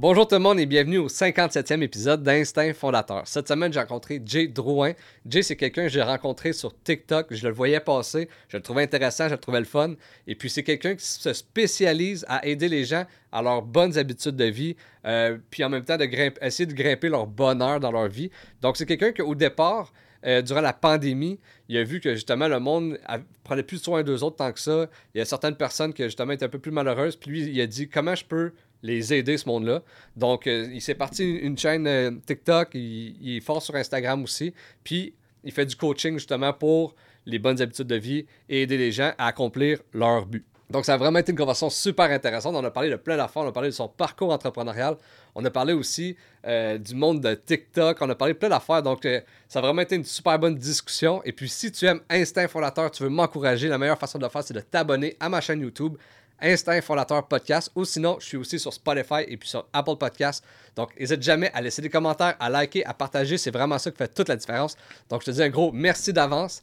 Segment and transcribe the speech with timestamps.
[0.00, 3.26] Bonjour tout le monde et bienvenue au 57e épisode d'Instinct Fondateur.
[3.26, 4.92] Cette semaine, j'ai rencontré Jay Drouin.
[5.26, 7.26] Jay, c'est quelqu'un que j'ai rencontré sur TikTok.
[7.34, 9.94] Je le voyais passer, je le trouvais intéressant, je le trouvais le fun.
[10.28, 14.36] Et puis, c'est quelqu'un qui se spécialise à aider les gens à leurs bonnes habitudes
[14.36, 16.08] de vie, euh, puis en même temps, de
[16.44, 18.30] essayer de grimper leur bonheur dans leur vie.
[18.62, 19.92] Donc, c'est quelqu'un qu'au départ,
[20.26, 21.38] euh, durant la pandémie,
[21.68, 22.98] il a vu que justement le monde
[23.44, 24.88] prenait plus soin d'eux autres tant que ça.
[25.14, 27.16] Il y a certaines personnes qui justement étaient un peu plus malheureuses.
[27.16, 28.52] Puis lui, il a dit comment je peux
[28.82, 29.82] les aider, ce monde-là.
[30.16, 34.54] Donc, euh, il s'est parti une chaîne euh, TikTok, il, est fort sur Instagram aussi,
[34.84, 35.14] puis
[35.44, 36.94] il fait du coaching justement pour
[37.26, 40.44] les bonnes habitudes de vie et aider les gens à accomplir leur but.
[40.70, 42.54] Donc, ça a vraiment été une conversation super intéressante.
[42.54, 43.42] On a parlé de plein d'affaires.
[43.42, 44.98] On a parlé de son parcours entrepreneurial.
[45.34, 46.14] On a parlé aussi
[46.46, 47.96] euh, du monde de TikTok.
[48.02, 48.82] On a parlé de plein d'affaires.
[48.82, 49.08] Donc,
[49.48, 51.22] ça a vraiment été une super bonne discussion.
[51.24, 54.28] Et puis, si tu aimes Instinct Fondateur, tu veux m'encourager, la meilleure façon de le
[54.28, 55.96] faire, c'est de t'abonner à ma chaîne YouTube.
[56.40, 57.70] Instinct Fondateur Podcast.
[57.74, 60.44] Ou sinon, je suis aussi sur Spotify et puis sur Apple Podcast.
[60.76, 63.38] Donc, n'hésite jamais à laisser des commentaires, à liker, à partager.
[63.38, 64.76] C'est vraiment ça qui fait toute la différence.
[65.08, 66.62] Donc, je te dis un gros merci d'avance.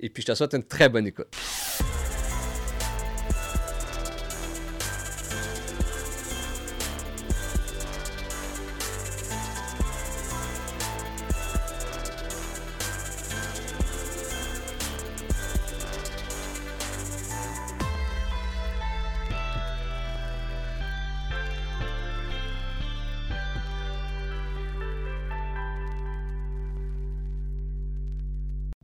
[0.00, 1.28] Et puis, je te souhaite une très bonne écoute.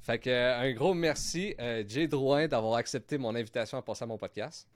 [0.08, 4.04] Fait que, euh, un gros merci, euh, Jay Drouin, d'avoir accepté mon invitation à passer
[4.04, 4.66] à mon podcast.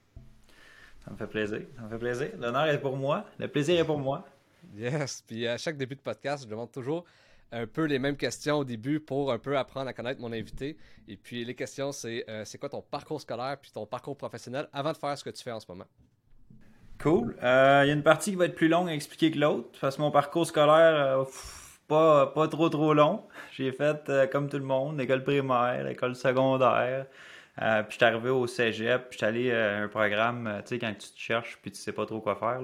[1.03, 1.63] Ça me fait plaisir.
[1.75, 2.29] Ça me fait plaisir.
[2.39, 3.25] L'honneur est pour moi.
[3.39, 4.27] Le plaisir est pour moi.
[4.77, 5.25] Yes.
[5.27, 7.07] Puis à chaque début de podcast, je demande toujours
[7.51, 10.77] un peu les mêmes questions au début pour un peu apprendre à connaître mon invité.
[11.09, 14.69] Et puis les questions, c'est euh, c'est quoi ton parcours scolaire puis ton parcours professionnel
[14.71, 15.87] avant de faire ce que tu fais en ce moment?
[17.01, 17.35] Cool.
[17.41, 19.79] Il y a une partie qui va être plus longue à expliquer que l'autre.
[19.81, 21.25] Parce que mon parcours scolaire,
[21.89, 23.25] pas, pas trop trop long.
[23.53, 27.07] J'ai fait euh, comme tout le monde, l'école primaire, l'école secondaire.
[27.61, 30.79] Euh, puis j'étais arrivé au cégep, puis j'étais allé à un programme, euh, tu sais,
[30.79, 32.61] quand tu te cherches puis tu sais pas trop quoi faire.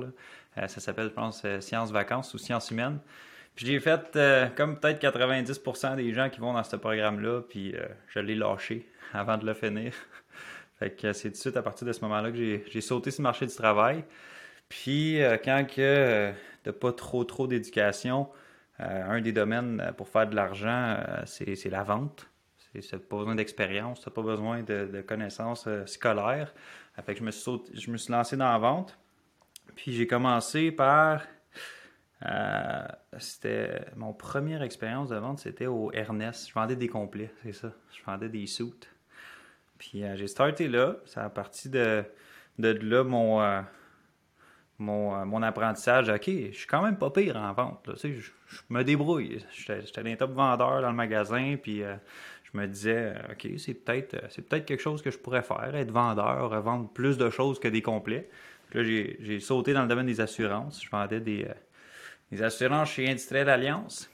[0.68, 2.98] Ça s'appelle, je pense, Sciences Vacances ou Sciences Humaines.
[3.54, 4.18] Puis j'ai fait
[4.56, 7.76] comme peut-être 90% des gens qui vont dans ce programme-là, puis
[8.08, 9.92] je l'ai lâché avant de le finir.
[10.80, 13.22] fait que c'est tout de suite à partir de ce moment-là que j'ai sauté sur
[13.22, 14.02] le marché du travail.
[14.68, 16.32] Puis quand que
[16.64, 18.32] t'as pas trop trop d'éducation, euh,
[18.78, 22.28] un des domaines euh, pour faire de l'argent, euh, c'est la vente.
[22.72, 26.54] Tu n'as pas besoin d'expérience, tu pas besoin de, connaissances scolaires.
[27.02, 27.30] Fait que je me,
[27.96, 28.98] suis lancé dans la vente.
[29.74, 31.22] Puis j'ai commencé par.
[33.18, 36.48] c'était mon première expérience de vente, c'était au Ernest.
[36.48, 37.72] Je vendais des complets, c'est ça.
[37.90, 38.88] Je vendais des suits.
[39.78, 40.96] Puis j'ai starté là.
[41.06, 42.04] C'est à partir de,
[42.58, 43.62] là mon, euh,
[44.78, 47.80] mon, apprentissage, OK, je suis quand même pas pire en vente.
[47.84, 48.30] Tu sais, je,
[48.70, 49.44] me débrouille.
[49.52, 51.96] J'étais un top vendeur dans le magasin, puis euh,
[52.44, 54.16] je me disais, euh, OK, c'est peut-être
[54.48, 57.82] peut-être quelque chose que je pourrais faire, être vendeur, vendre plus de choses que des
[57.82, 58.28] complets.
[58.72, 60.82] j'ai sauté dans le domaine des assurances.
[60.82, 61.48] Je vendais des,
[62.30, 64.08] des assurances chez Industriel Alliance.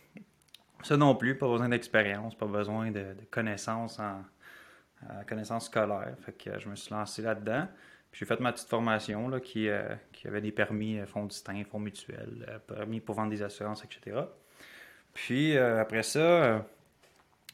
[0.82, 4.22] Ça non plus, pas besoin d'expérience, pas besoin de, connaissances en
[5.26, 6.14] connaissances scolaires.
[6.24, 7.68] Fait que je me suis lancé là-dedans.
[8.14, 9.82] J'ai fait ma petite formation là, qui, euh,
[10.12, 13.84] qui avait des permis euh, fonds distincts, fonds mutuels, euh, permis pour vendre des assurances,
[13.84, 14.20] etc.
[15.12, 16.66] Puis après ça,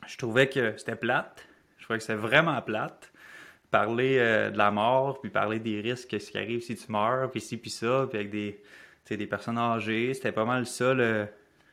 [0.06, 1.46] je trouvais que c'était plate.
[1.76, 3.12] Je trouvais que c'était vraiment plate.
[3.70, 7.42] Parler de la mort, puis parler des risques, ce qui arrive si tu meurs, puis
[7.42, 8.62] ci, puis ça, puis avec des,
[9.10, 10.14] des personnes âgées.
[10.14, 11.28] C'était pas mal ça le,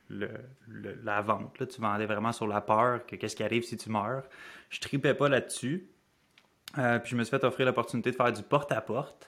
[0.10, 1.58] la vente.
[1.58, 1.66] Là.
[1.68, 4.24] Tu vendais vraiment sur la peur que qu'est-ce qui arrive si tu meurs.
[4.70, 5.88] Je tripais pas là-dessus.
[6.78, 9.28] Euh, puis je me suis fait offrir l'opportunité de faire du porte-à-porte.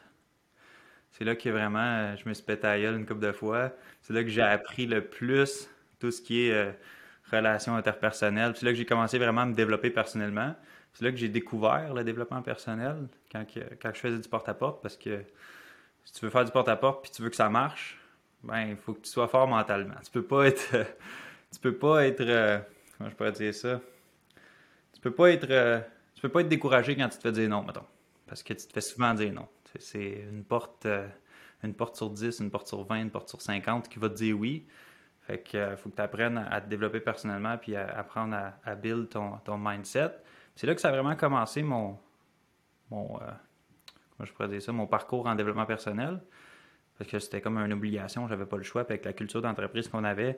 [1.11, 3.71] C'est là que vraiment, euh, je me suis pété à une couple de fois.
[4.01, 6.71] C'est là que j'ai appris le plus tout ce qui est euh,
[7.31, 8.53] relations interpersonnelles.
[8.55, 10.55] C'est là que j'ai commencé vraiment à me développer personnellement.
[10.93, 15.23] C'est là que j'ai découvert le développement personnel quand, je faisais du porte-à-porte parce que
[16.05, 17.99] si tu veux faire du porte-à-porte puis tu veux que ça marche,
[18.43, 19.95] ben il faut que tu sois fort mentalement.
[20.03, 20.71] Tu peux pas être
[21.51, 22.63] tu peux pas être
[22.97, 23.79] comment je pourrais dire ça?
[24.93, 25.83] Tu peux pas être
[26.19, 27.85] tu peux pas être découragé quand tu te fais dire non, mettons.
[28.27, 29.47] Parce que tu te fais souvent dire non.
[29.79, 31.07] C'est une porte, euh,
[31.63, 34.15] une porte sur 10, une porte sur 20, une porte sur 50 qui va te
[34.15, 34.67] dire oui.
[35.21, 38.35] Fait que euh, faut que tu apprennes à, te développer personnellement puis à apprendre
[38.65, 40.11] à, build ton, mindset.
[40.57, 41.97] C'est là que ça a vraiment commencé mon,
[42.91, 43.31] mon euh,
[44.17, 46.19] comment je pourrais dire ça, mon parcours en développement personnel.
[46.97, 48.83] Parce que c'était comme une obligation, j'avais pas le choix.
[48.83, 50.37] Puis avec la culture d'entreprise qu'on avait,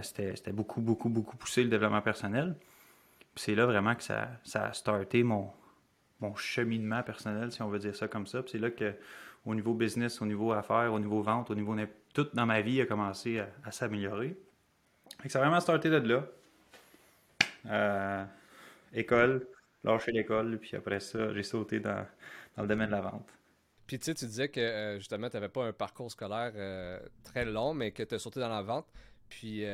[0.00, 2.56] c'était beaucoup, beaucoup, beaucoup poussé le développement personnel
[3.36, 5.50] c'est là vraiment que ça, a starté mon,
[6.20, 8.42] mon cheminement personnel, si on veut dire ça comme ça.
[8.46, 8.94] c'est là que
[9.44, 11.74] au niveau business, au niveau affaires, au niveau vente, au niveau
[12.14, 14.36] tout dans ma vie a commencé à, s'améliorer.
[15.26, 16.26] Ça a vraiment starté de là.
[17.66, 18.24] Euh,
[18.92, 19.46] école,
[19.84, 22.06] lâcher l'école, puis après ça, j'ai sauté dans,
[22.58, 23.28] le domaine de la vente.
[23.86, 27.00] Puis tu sais, tu disais que euh, justement, tu n'avais pas un parcours scolaire euh,
[27.24, 28.86] très long, mais que tu as sauté dans la vente.
[29.38, 29.64] Puis,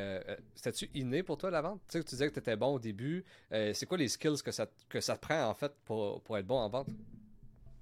[0.55, 1.81] c'était-tu inné pour toi la vente?
[1.89, 3.25] Tu sais, tu disais que tu étais bon au début.
[3.51, 6.47] c'est quoi les skills que ça, que ça te prend en fait pour, pour être
[6.47, 6.89] bon en vente?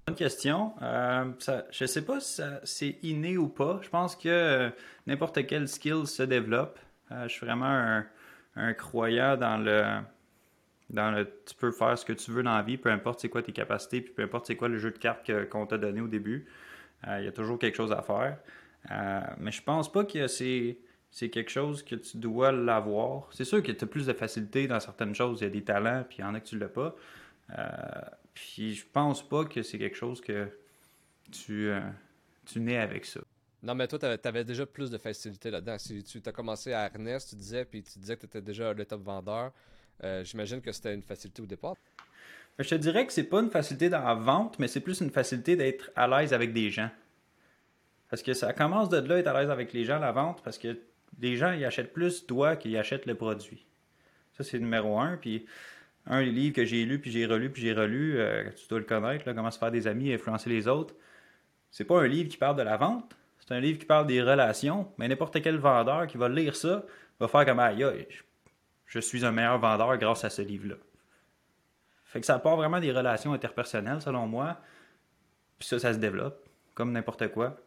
[0.07, 0.73] Bonne question.
[0.81, 1.31] Euh,
[1.71, 3.79] je ne sais pas si c'est inné ou pas.
[3.83, 4.71] Je pense que
[5.05, 6.79] n'importe quel skill se développe.
[7.11, 8.03] je suis vraiment
[8.55, 10.01] un croyant dans le
[10.89, 13.29] dans le, tu peux faire ce que tu veux dans la vie, peu importe c'est
[13.29, 16.01] quoi tes capacités, puis peu importe c'est quoi le jeu de cartes qu'on t'a donné
[16.01, 16.47] au début.
[17.07, 18.37] Euh, il y a toujours quelque chose à faire.
[18.91, 20.77] Euh, mais je pense pas que c'est,
[21.17, 23.27] c'est quelque chose que tu dois l'avoir.
[23.31, 25.41] C'est sûr que tu as plus de facilité dans certaines choses.
[25.41, 26.95] Il y a des talents, puis il y en a que tu l'as pas.
[27.57, 27.65] Euh,
[28.35, 30.47] puis je pense pas que c'est quelque chose que
[31.31, 31.71] tu,
[32.45, 33.19] tu nais avec ça.
[33.63, 35.79] Non, mais toi, tu avais déjà plus de facilité là-dedans.
[35.79, 38.71] Si tu as commencé à Ernest, tu disais, puis tu disais que tu étais déjà
[38.71, 39.51] le top vendeur.
[40.03, 41.73] Euh, j'imagine que c'était une facilité au départ.
[42.59, 45.09] Je te dirais que c'est pas une facilité dans la vente, mais c'est plus une
[45.09, 46.91] facilité d'être à l'aise avec des gens.
[48.07, 50.59] Parce que ça commence de là, être à l'aise avec les gens, la vente, parce
[50.59, 50.77] que
[51.19, 53.65] les gens, ils achètent plus toi qu'ils achètent le produit.
[54.33, 55.17] Ça, c'est numéro un.
[55.17, 55.45] Puis,
[56.05, 58.79] un des livres que j'ai lu, puis j'ai relu, puis j'ai relu, euh, tu dois
[58.79, 60.93] le connaître, là, Comment se faire des amis et influencer les autres.
[61.71, 64.21] C'est pas un livre qui parle de la vente, c'est un livre qui parle des
[64.21, 66.85] relations, mais n'importe quel vendeur qui va lire ça
[67.19, 68.21] va faire comme, aïe, je
[68.85, 70.75] je suis un meilleur vendeur grâce à ce livre-là.
[72.05, 74.57] Fait que ça part vraiment des relations interpersonnelles, selon moi.
[75.59, 77.57] Puis ça, ça se développe, comme n'importe quoi.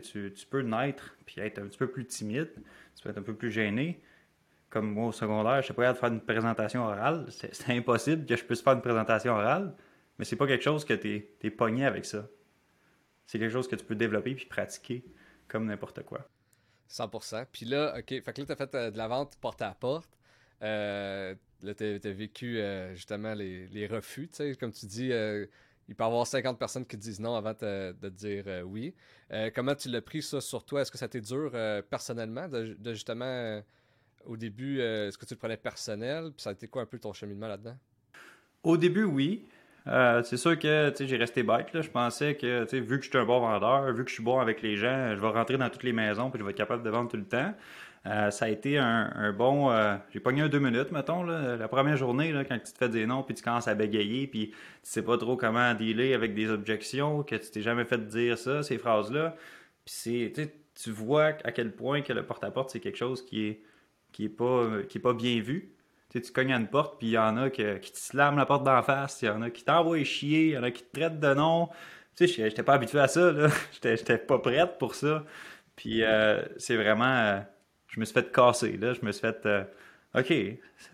[0.00, 2.50] Tu, tu, peux naître, puis être un petit peu plus timide,
[2.94, 4.00] tu peux être un peu plus gêné.
[4.70, 7.26] Comme moi au secondaire, je sais pas de faire une présentation orale.
[7.30, 9.74] C'est impossible que je puisse faire une présentation orale,
[10.18, 12.26] mais c'est pas quelque chose que tu es, pogné avec ça.
[13.26, 15.04] C'est quelque chose que tu peux développer puis pratiquer
[15.48, 16.28] comme n'importe quoi.
[16.90, 17.46] 100%.
[17.52, 19.72] Puis là, OK, fait que là, tu as fait euh, de la vente porte à
[19.72, 20.10] porte.
[20.62, 24.30] Euh, là, tu as, vécu euh, justement les, les refus.
[24.58, 25.10] Comme tu dis,
[25.88, 28.94] il peut y avoir 50 personnes qui disent non avant de te dire oui.
[29.54, 30.82] comment tu l'as pris ça sur toi?
[30.82, 31.52] Est-ce que ça t'est dur
[31.88, 33.62] personnellement de, justement,
[34.24, 36.32] au début, est-ce que tu le prenais personnel?
[36.32, 37.76] Puis ça a été quoi un peu ton cheminement là-dedans?
[38.64, 39.46] Au début, oui.
[40.24, 41.68] c'est sûr que j'ai resté bête.
[41.72, 44.40] Je pensais que vu que je suis un bon vendeur, vu que je suis bon
[44.40, 46.82] avec les gens, je vais rentrer dans toutes les maisons et je vais être capable
[46.82, 47.54] de vendre tout le temps.
[48.06, 49.70] Euh, ça a été un, bon.
[49.70, 53.06] Euh, j'ai pogné un deux minutes, mettons, la première journée, quand tu te fais des
[53.06, 56.50] noms, puis tu commences à bégayer, puis tu sais pas trop comment dealer avec des
[56.50, 59.36] objections, que tu t'es jamais fait dire ça, ces phrases-là.
[59.84, 60.32] Puis
[60.74, 63.62] tu vois à quel point que le porte-à-porte, c'est quelque chose qui est,
[64.12, 65.72] qui est, pas, qui est pas bien vu.
[66.10, 68.64] tu cognes à une porte, puis il y en a qui te slament la porte
[68.64, 70.98] d'en face, il y en a qui t'envoient chier, il y en a qui te
[70.98, 71.68] traitent de nom.
[72.14, 73.48] Tu sais, j'étais pas habitué à ça, là.
[73.82, 75.24] J'étais pas prête pour ça.
[75.76, 77.44] Puis euh, c'est vraiment
[77.96, 78.92] je me suis fait casser, là.
[78.92, 79.64] Je me suis fait, euh,
[80.14, 80.32] OK,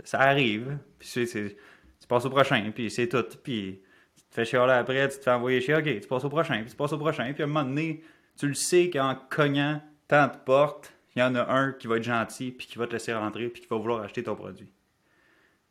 [0.04, 0.78] ça arrive.
[1.00, 3.24] Puis tu passes au prochain, puis c'est tout.
[3.42, 3.82] Puis
[4.16, 6.60] tu te fais chialer après, tu te fais envoyer chier, OK, tu passes au prochain,
[6.62, 7.32] puis tu passes au prochain.
[7.32, 8.04] Puis à un moment donné,
[8.38, 11.96] tu le sais qu'en cognant tant de portes, il y en a un qui va
[11.96, 14.70] être gentil, puis qui va te laisser rentrer, puis qui va vouloir acheter ton produit.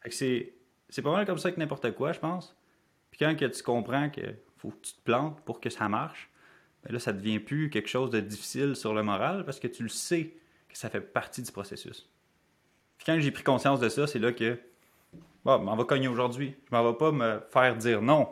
[0.10, 0.54] C'est,
[0.90, 2.56] c'est pas mal comme ça que n'importe quoi, je pense.
[3.10, 6.30] Puis quand que tu comprends qu'il faut que tu te plantes pour que ça marche,
[6.84, 9.84] ben là, ça devient plus quelque chose de difficile sur le moral parce que tu
[9.84, 10.34] le sais
[10.72, 12.10] que ça fait partie du processus.
[12.98, 14.60] Puis quand j'ai pris conscience de ça, c'est là que,
[15.44, 16.56] bon, je m'en vais cogner aujourd'hui.
[16.70, 18.30] Je m'en vais pas me faire dire non.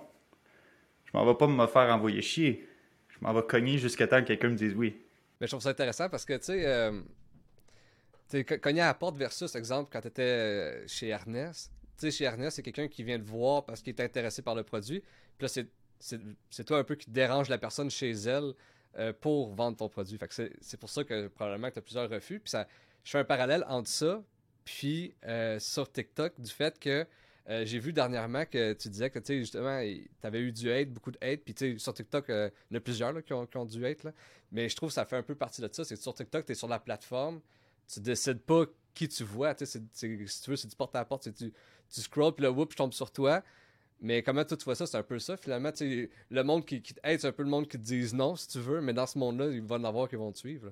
[1.06, 2.68] Je m'en vais pas me faire envoyer chier.
[3.10, 5.02] Je m'en vais cogner jusqu'à temps que quelqu'un me dise oui.
[5.40, 7.02] Mais je trouve ça intéressant parce que, tu sais, euh,
[8.62, 11.72] cogner à la porte versus, exemple, quand tu étais euh, chez Ernest.
[11.98, 14.56] Tu sais, chez Ernest, c'est quelqu'un qui vient te voir parce qu'il est intéressé par
[14.56, 15.02] le produit.
[15.38, 15.64] Puis là,
[16.00, 18.54] c'est toi un peu qui dérange la personne chez elle
[18.98, 20.18] euh, pour vendre ton produit.
[20.30, 22.40] c'est pour ça que probablement tu as plusieurs refus.
[22.40, 22.68] Puis ça,
[23.04, 24.24] je fais un parallèle entre ça,
[24.66, 27.06] puis euh, sur TikTok, du fait que
[27.50, 31.12] euh, j'ai vu dernièrement que tu disais que justement, tu avais eu du hate, beaucoup
[31.12, 31.42] de hate.
[31.42, 34.04] Puis sur TikTok, il y en a plusieurs qui, ont, du hate.
[34.04, 34.12] Là.
[34.52, 35.84] Mais je trouve que ça fait un peu partie de ça.
[35.84, 37.42] C'est sur TikTok, tu es sur la plateforme,
[37.88, 39.56] tu décides pas qui tu vois.
[39.58, 41.34] si tu veux, c'est du porte-à-porte.
[41.36, 41.52] Tu,
[41.90, 43.44] tu scrolls, puis là, whoop, je tombe sur toi.
[44.02, 45.72] Mais comment tu vois ça, c'est un peu ça finalement.
[45.80, 48.60] le monde qui, qui c'est un peu le monde qui te dise non si tu
[48.60, 50.72] veux, mais dans ce monde-là, il va en avoir qui vont te suivre.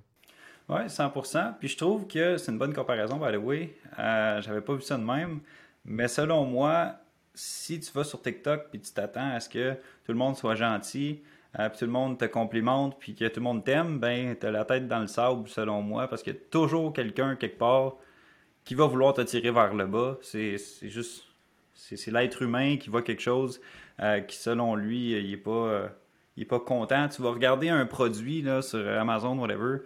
[0.69, 1.53] Oui, 100%.
[1.59, 3.73] Puis je trouve que c'est une bonne comparaison, by the way.
[3.99, 5.39] Euh, J'avais pas vu ça de même.
[5.85, 6.95] Mais selon moi,
[7.33, 10.55] si tu vas sur TikTok puis tu t'attends à ce que tout le monde soit
[10.55, 11.21] gentil,
[11.59, 14.51] euh, puis tout le monde te complimente, puis que tout le monde t'aime, ben t'as
[14.51, 17.95] la tête dans le sable, selon moi, parce qu'il y a toujours quelqu'un quelque part
[18.65, 20.17] qui va vouloir te tirer vers le bas.
[20.21, 21.23] C'est juste
[21.77, 23.61] c'est l'être humain qui voit quelque chose
[24.01, 25.91] euh, qui, selon lui, il n'est pas,
[26.49, 27.07] pas content.
[27.07, 29.79] Tu vas regarder un produit là, sur Amazon, whatever.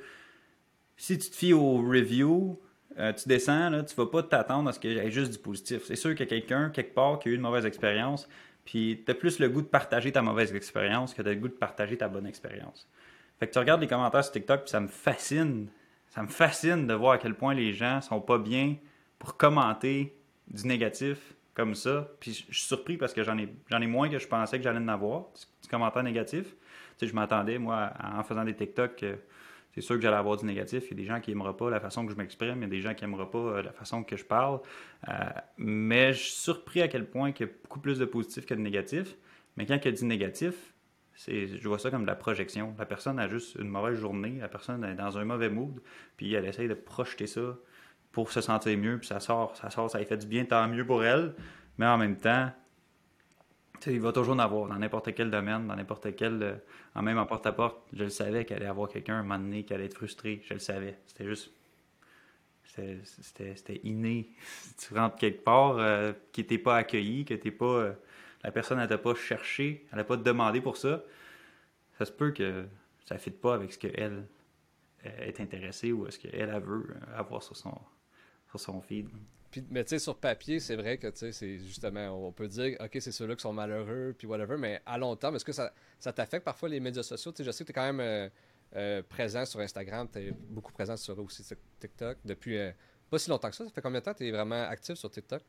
[0.98, 2.60] si tu te fies aux reviews,
[2.98, 5.40] euh, tu descends, là, tu vas pas t'attendre à ce qu'il y ait juste du
[5.40, 5.84] positif.
[5.86, 8.28] C'est sûr qu'il y a quelqu'un, quelque part, qui a eu une mauvaise expérience,
[8.66, 11.48] puis tu as plus le goût de partager ta mauvaise expérience que tu le goût
[11.48, 12.90] de partager ta bonne expérience.
[13.40, 15.68] Fait que tu regardes les commentaires sur TikTok, puis ça me fascine.
[16.10, 18.76] Ça me fascine de voir à quel point les gens sont pas bien
[19.18, 20.14] pour commenter
[20.50, 22.10] du négatif comme ça.
[22.20, 24.88] Puis je suis surpris parce que j'en ai, moins que je pensais que j'allais en
[24.88, 25.26] avoir,
[25.62, 26.46] du commentaire négatif.
[26.98, 29.04] Tu sais, je m'attendais, moi, en faisant des TikTok,
[29.74, 30.86] c'est sûr que j'allais avoir du négatif.
[30.86, 32.66] Il y a des gens qui n'aimeront pas la façon que je m'exprime, il y
[32.66, 34.60] a des gens qui n'aimeront pas euh, la façon que je parle.
[35.08, 35.14] Euh,
[35.58, 38.54] mais je suis surpris à quel point il y a beaucoup plus de positif que
[38.54, 39.16] de négatif.
[39.56, 40.74] Mais quand il y a du négatif,
[41.28, 42.76] je vois ça comme de la projection.
[42.78, 45.82] La personne a juste une mauvaise journée, la personne est dans un mauvais mood,
[46.18, 47.58] puis elle essaye de projeter ça
[48.12, 50.68] pour se sentir mieux, puis ça sort, ça sort, ça lui fait du bien, tant
[50.68, 51.34] mieux pour elle.
[51.78, 52.52] Mais en même temps,
[53.88, 56.44] il va toujours en avoir dans n'importe quel domaine, dans n'importe quel.
[56.44, 56.56] Euh,
[56.94, 59.74] en même en porte-à-porte, je le savais qu'elle allait avoir quelqu'un un moment donné qui
[59.74, 60.42] allait être frustré.
[60.48, 60.98] Je le savais.
[61.08, 61.52] C'était juste.
[62.64, 64.30] C'était inné.
[64.78, 67.66] tu rentres quelque part euh, qui n'était pas accueilli, que t'es pas.
[67.66, 67.94] Euh,
[68.44, 71.04] la personne n'a pas cherché, elle n'a pas demandé pour ça.
[72.00, 72.66] Ça se peut que
[73.06, 74.26] ça ne fitte pas avec ce qu'elle
[75.04, 77.80] est intéressée ou ce qu'elle veut avoir sur son,
[78.52, 79.08] sur son feed.
[79.50, 82.48] Puis, mais tu sais, sur papier, c'est vrai que tu sais, c'est justement, on peut
[82.48, 85.52] dire, ok, c'est ceux-là qui sont malheureux, puis whatever, mais à long terme, est-ce que
[85.52, 87.32] ça, ça t'affecte parfois les médias sociaux?
[87.32, 88.30] Tu sais, je sais que tu es quand même euh,
[88.76, 91.44] euh, présent sur Instagram, tu es beaucoup présent sur aussi
[91.80, 92.72] TikTok depuis euh,
[93.10, 93.66] pas si longtemps que ça.
[93.66, 95.42] Ça fait combien de temps que tu es vraiment actif sur TikTok?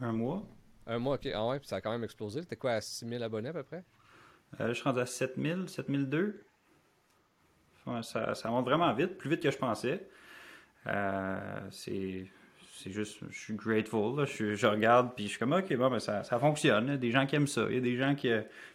[0.00, 0.42] Un mois.
[0.88, 1.28] Un mois, ok.
[1.32, 2.44] Ah ouais, puis ça a quand même explosé.
[2.44, 3.84] T'es quoi, à 6000 abonnés à peu près?
[4.58, 6.44] je suis rendu à 7000, 7002.
[8.02, 10.08] ça, ça monte vraiment vite, plus vite que je pensais.
[11.70, 12.26] C'est
[12.76, 14.26] c'est juste, je suis grateful.
[14.26, 16.86] Je, regarde, puis je suis comme, OK, bon, ben ça, ça fonctionne.
[16.86, 17.66] Il y a des gens qui aiment ça.
[17.70, 18.30] Il y a des gens qui,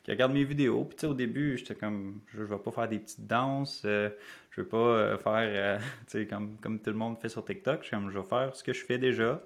[0.08, 0.84] regardent mes vidéos.
[0.86, 3.84] Puis, tu sais, au début, j'étais comme, je, ne vais pas faire des petites danses.
[3.86, 4.10] Euh,
[4.50, 5.77] je veux pas euh, faire, euh,
[6.08, 7.82] tu sais, comme, comme tout le monde fait sur TikTok.
[7.82, 9.41] Je suis comme, je vais faire ce que je fais déjà.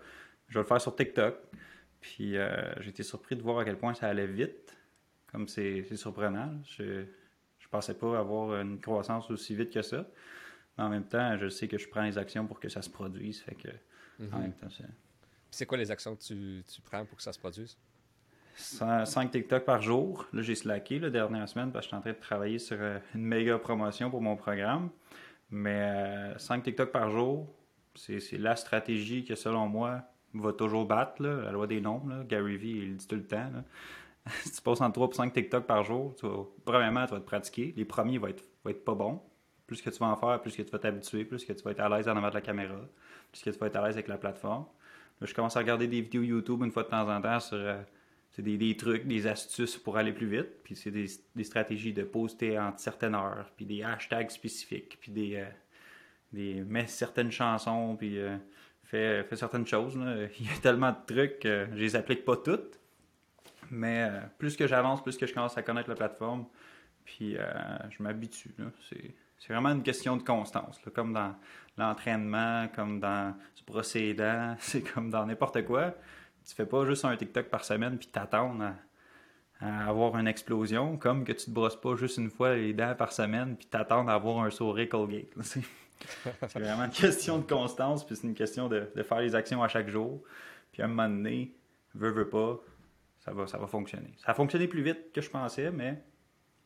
[0.48, 1.36] Je vais le faire sur TikTok.
[2.00, 2.36] Puis,
[2.88, 4.77] été surpris de voir à quel point ça allait vite.
[5.31, 6.51] Comme c'est surprenant.
[6.77, 7.03] Je,
[7.60, 10.07] je pensais pas avoir une croissance aussi vite que ça.
[10.77, 12.89] Mais en même temps, je sais que je prends les actions pour que ça se
[12.89, 13.41] produise.
[13.41, 13.70] Fait que
[14.20, 14.53] Mhm.
[15.51, 17.77] c'est quoi les actions que tu, tu, prends pour que ça se produise?
[18.55, 20.25] 5 TikTok par jour.
[20.32, 22.77] Là, j'ai slacké la dernière semaine parce que je suis en train de travailler sur
[22.79, 24.89] euh, une méga promotion pour mon programme.
[25.50, 27.53] Mais 5 euh, TikTok par jour,
[27.96, 30.01] c'est la stratégie que, selon moi,
[30.34, 31.22] va toujours battre.
[31.22, 32.24] la loi des nombres.
[32.24, 33.51] Gary Vee, il le dit tout le temps.
[34.44, 36.25] si tu passes entre 3 et 5 TikTok par jour, tu
[36.63, 37.74] premièrement, tu vas te pratiquer.
[37.75, 39.22] Les premiers vont être, vont être pas bons.
[39.67, 41.72] Plus que tu vas en faire, plus que tu vas t'habituer, plus que tu vas
[41.72, 42.79] être à l'aise en avant de la caméra
[43.36, 44.65] puisque tu vas être à l'aise avec la plateforme.
[45.22, 47.81] Je commence à regarder des vidéos YouTube une fois de temps en temps sur euh,
[48.38, 50.63] des, trucs, des astuces pour aller plus vite.
[50.63, 55.36] Puis c'est des, stratégies de poster en certaines heures, puis des hashtags spécifiques, puis des,
[55.36, 55.45] euh,
[56.31, 58.38] des mets certaines chansons, puis euh,
[58.84, 59.95] fait, certaines choses.
[60.39, 62.79] Il y a tellement de trucs que je les applique pas toutes.
[63.72, 64.07] Mais
[64.38, 66.45] plus que j'avance, plus que je commence à connaître la plateforme,
[67.03, 67.36] puis
[67.89, 68.53] je m'habitue.
[68.88, 71.36] C'est c'est vraiment une question de constance, comme dans
[71.77, 75.94] l'entraînement, comme dans ce procédant, c'est comme dans n'importe quoi.
[76.48, 78.75] Tu fais pas juste un TikTok par semaine puis t'attends à,
[79.88, 83.12] avoir une explosion, comme que tu te brosses pas juste une fois les dents par
[83.12, 85.27] semaine puis t'attends à avoir un sourire Colgate.
[86.48, 89.70] C'est vraiment une question de constance, puis c'est une question de, faire les actions à
[89.70, 90.22] chaque jour.
[90.72, 91.56] Puis à un moment donné,
[91.96, 92.60] veux, veux pas,
[93.20, 94.13] ça va, ça va fonctionner.
[94.18, 96.04] Ça a fonctionné plus vite que je pensais, mais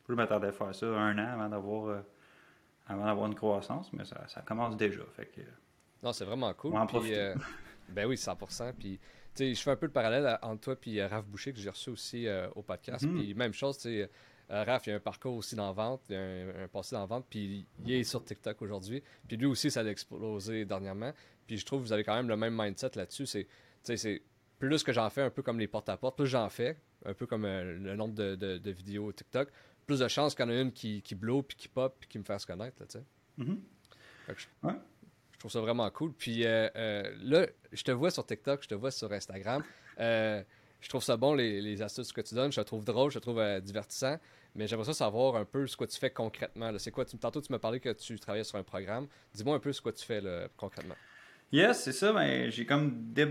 [0.08, 2.00] je m'attendais à faire ça un an avant d'avoir euh,
[2.90, 5.02] avant d'avoir une croissance, mais ça, ça commence déjà.
[5.14, 5.40] Fait que,
[6.02, 6.74] non, c'est vraiment cool.
[6.88, 7.34] Puis, euh,
[7.90, 8.72] ben oui, 100%.
[8.78, 8.98] Puis,
[9.38, 11.90] je fais un peu le parallèle entre toi et euh, Raph Boucher, que j'ai reçu
[11.90, 13.04] aussi euh, au podcast.
[13.04, 13.18] Mhm.
[13.18, 14.10] Puis, même chose, tu sais,
[14.48, 16.20] Raph, il a un parcours aussi dans la vente, il a
[16.64, 19.00] un, passé dans la vente, puis il est sur TikTok aujourd'hui.
[19.28, 21.12] Puis lui aussi, ça a explosé dernièrement.
[21.46, 23.26] Puis je trouve que vous avez quand même le même mindset là-dessus.
[23.26, 23.46] C'est,
[23.84, 24.22] c'est
[24.58, 27.44] plus que j'en fais, un peu comme les porte-à-porte, plus j'en fais, un peu comme
[27.46, 29.48] le nombre de, de vidéos TikTok,
[29.90, 32.18] plus de chances qu'il y en une qui, qui blow, puis qui pop, puis qui
[32.20, 33.04] me fasse connaître, là, tu sais.
[33.40, 33.58] Mm-hmm.
[34.28, 36.12] je, trouve ça vraiment cool.
[36.12, 39.64] Puis euh, euh, là, je te vois sur TikTok, je te vois sur Instagram.
[39.98, 40.44] Euh,
[40.80, 42.52] je trouve ça bon, les, les, astuces que tu donnes.
[42.52, 44.16] Je te trouve drôle, je te trouve divertissant.
[44.54, 46.70] Mais j'aimerais ça savoir un peu ce que tu fais concrètement.
[46.78, 49.08] C'est quoi, tu, tantôt, tu me parlais que tu travaillais sur un programme.
[49.34, 50.22] Dis-moi un peu ce que tu fais
[50.56, 50.96] concrètement.
[51.50, 52.12] Yes, c'est ça.
[52.12, 53.26] Ben, j'ai comme dé,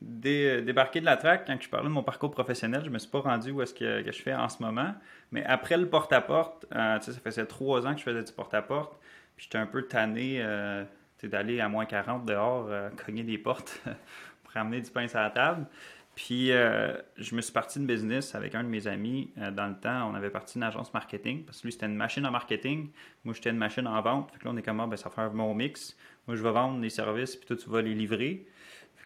[0.00, 2.82] débarqué de la track quand je parlais de mon parcours professionnel.
[2.84, 4.94] Je me suis pas rendu où est-ce que, je fais en ce moment.
[5.32, 8.98] Mais après le porte-à-porte, euh, ça faisait trois ans que je faisais du porte-à-porte.
[9.36, 10.84] Puis j'étais un peu tanné euh,
[11.22, 13.80] d'aller à moins 40 dehors, euh, cogner des portes
[14.44, 15.66] pour amener du pain sur la table.
[16.14, 19.30] Puis, je me suis parti de business avec un de mes amis.
[19.36, 22.26] Dans le temps, on avait parti d'une agence marketing parce que lui, c'était une machine
[22.26, 22.90] en marketing.
[23.22, 24.32] Moi, j'étais une machine en vente.
[24.32, 25.96] Fait que là, on est comme, ah, ben, ça va faire bon mix.
[26.26, 28.48] Moi, je vais vendre les services, puis toi, tu vas les livrer.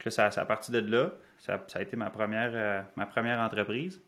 [0.05, 1.13] Là, ça, ça a parti de là.
[1.39, 4.01] Ça, ça a été ma première, euh, ma première entreprise.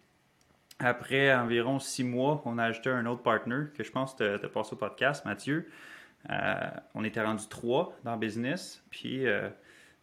[0.79, 4.39] Après environ six mois, on a ajouté un autre partner que je pense tu as
[4.39, 5.71] passé au podcast, Mathieu.
[6.95, 8.83] on était rendu trois dans le business.
[8.91, 9.25] Puis,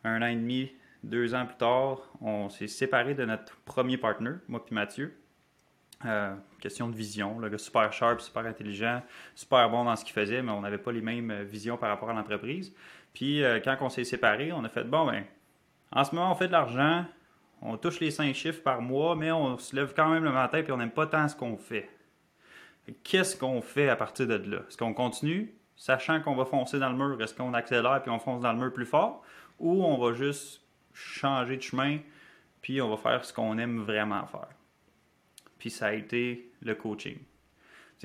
[0.06, 0.72] un an et demi
[1.04, 5.18] deux ans plus tard, on s'est séparé de notre premier partner, moi puis Mathieu.
[6.06, 7.40] Euh, question de vision.
[7.40, 9.02] Le gars super sharp, super intelligent,
[9.36, 11.90] super bon dans ce qu'il faisait, mais on n'avait pas les mêmes euh, visions par
[11.90, 12.74] rapport à l'entreprise.
[13.14, 15.24] Puis euh, quand on s'est séparé, on a fait bon, ben,
[15.92, 17.06] en ce moment, on fait de l'argent,
[17.62, 20.60] on touche les cinq chiffres par mois, mais on se lève quand même le matin
[20.60, 21.90] et on n'aime pas tant ce qu'on fait.
[23.04, 24.64] Qu'est-ce qu'on fait à partir de là?
[24.68, 27.22] Est-ce qu'on continue, sachant qu'on va foncer dans le mur?
[27.22, 29.24] Est-ce qu'on accélère puis on fonce dans le mur plus fort?
[29.60, 32.00] Ou on va juste changer de chemin,
[32.62, 34.50] puis on va faire ce qu'on aime vraiment faire?
[35.60, 37.20] Puis ça a été le coaching.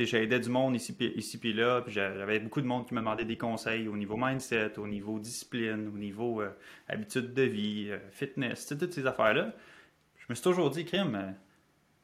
[0.04, 3.00] J'ai aidé du monde ici, ici puis là, puis j'avais beaucoup de monde qui me
[3.00, 6.50] demandait des conseils au niveau mindset, au niveau discipline, au niveau euh,
[6.86, 9.54] habitude de vie, euh, fitness, toutes ces affaires-là.
[10.18, 11.30] Je me suis toujours dit, crime, euh,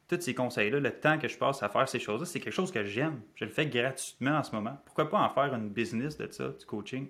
[0.07, 2.71] tous ces conseils-là, le temps que je passe à faire ces choses-là, c'est quelque chose
[2.71, 3.21] que j'aime.
[3.35, 4.75] Je le fais gratuitement en ce moment.
[4.85, 7.07] Pourquoi pas en faire une business de ça, du coaching?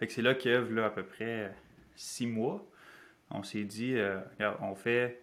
[0.00, 1.54] Fait que c'est là que, là, à peu près
[1.94, 2.66] six mois,
[3.30, 3.96] on s'est dit,
[4.60, 5.20] on fait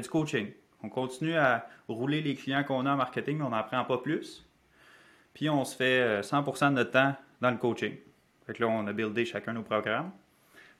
[0.00, 0.52] du coaching.
[0.84, 3.98] On continue à rouler les clients qu'on a en marketing, mais on n'en prend pas
[3.98, 4.46] plus.
[5.32, 7.96] Puis on se fait 100% euh, de temps dans le coaching.
[8.46, 10.10] Fait que là, on a buildé chacun nos programmes.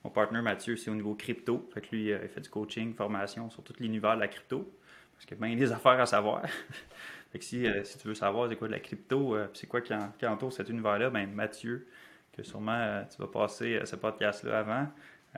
[0.04, 1.66] Mon partenaire Mathieu, c'est au niveau crypto.
[1.72, 4.70] Fait que lui, euh, il fait du coaching, formation sur tout l'univers de la crypto.
[5.14, 6.42] Parce qu'il y a bien des affaires à savoir.
[7.32, 9.94] fait que si, si, tu veux savoir c'est quoi de la crypto, c'est quoi qui,
[10.26, 11.88] entoure cet univers-là, ben Mathieu,
[12.32, 14.86] que sûrement tu vas passer ce podcast-là avant,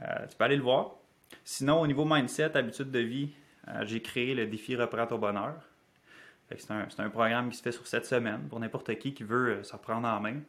[0.02, 0.96] euh, tu peux aller le voir.
[1.44, 3.45] Sinon, au niveau mindset, habitude de vie, euh,
[3.82, 5.54] j'ai créé le défi Reprends ton bonheur.
[6.56, 9.62] C'est un, programme qui se fait sur cette semaine pour n'importe qui qui veut euh,
[9.64, 10.40] se reprendre en main,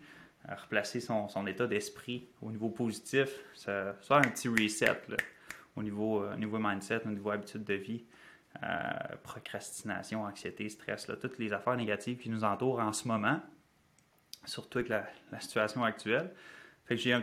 [0.47, 5.01] replacer son, état d'esprit au niveau positif, ça, un petit reset
[5.75, 8.05] au niveau, mindset, au niveau habitude de vie,
[9.23, 13.41] procrastination, anxiété, stress, toutes les affaires négatives qui nous entourent en ce moment,
[14.45, 16.31] surtout avec la, situation actuelle.
[16.89, 17.21] J'ai un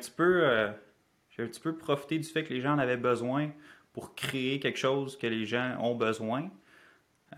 [1.37, 3.51] j'ai un petit peu profité du fait que les gens en avaient besoin
[3.95, 6.51] pour créer quelque chose que les gens ont besoin.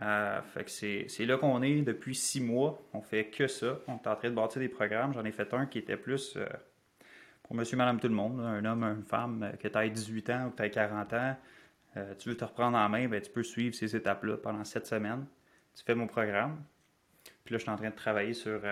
[0.03, 2.83] Euh, c'est là qu'on est depuis six mois.
[2.95, 3.79] On fait que ça.
[3.87, 5.13] On est en train de bâtir des programmes.
[5.13, 6.47] J'en ai fait un qui était plus euh,
[7.43, 8.41] pour monsieur, madame, tout le monde.
[8.41, 11.13] Un homme, une femme, euh, que tu as 18 ans ou que tu as 40
[11.13, 11.37] ans.
[12.19, 15.27] tu veux te reprendre en main, ben, tu peux suivre ces étapes-là pendant sept semaines.
[15.77, 16.63] Tu fais mon programme.
[17.45, 18.63] Puis là, je suis en train de travailler sur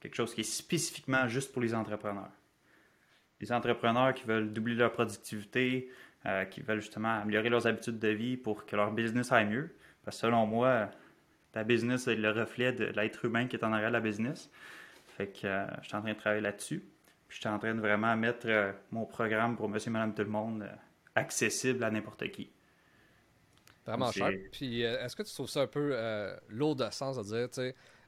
[0.00, 2.30] quelque chose qui est spécifiquement juste pour les entrepreneurs
[3.42, 5.90] les entrepreneurs qui veulent doubler leur productivité,
[6.24, 9.74] euh, qui veulent justement améliorer leurs habitudes de vie pour que leur business aille mieux.
[10.04, 10.88] Parce que selon moi,
[11.50, 14.48] ta business est le reflet de l'être humain qui est en arrière de la business.
[15.16, 16.84] Fait que euh, je suis en train de travailler là-dessus.
[17.28, 20.28] je suis en train de vraiment mettre euh, mon programme pour monsieur, madame, tout le
[20.28, 20.64] monde
[21.16, 22.50] accessible à n'importe qui.
[23.84, 24.30] Vraiment cher.
[24.52, 25.92] Puis est-ce que tu trouves ça un peu
[26.50, 27.62] lourd de sens à dire, tu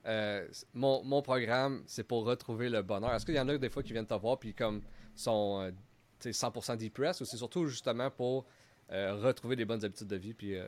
[0.05, 3.13] sais, mon, mon, programme, c'est pour retrouver le bonheur?
[3.13, 4.83] Est-ce qu'il y en a des fois qui viennent te voir, puis comme
[5.17, 5.73] sont
[6.23, 8.47] 100% euh, depressed ou c'est surtout justement pour
[8.93, 10.67] euh, retrouver des bonnes habitudes de vie puis euh,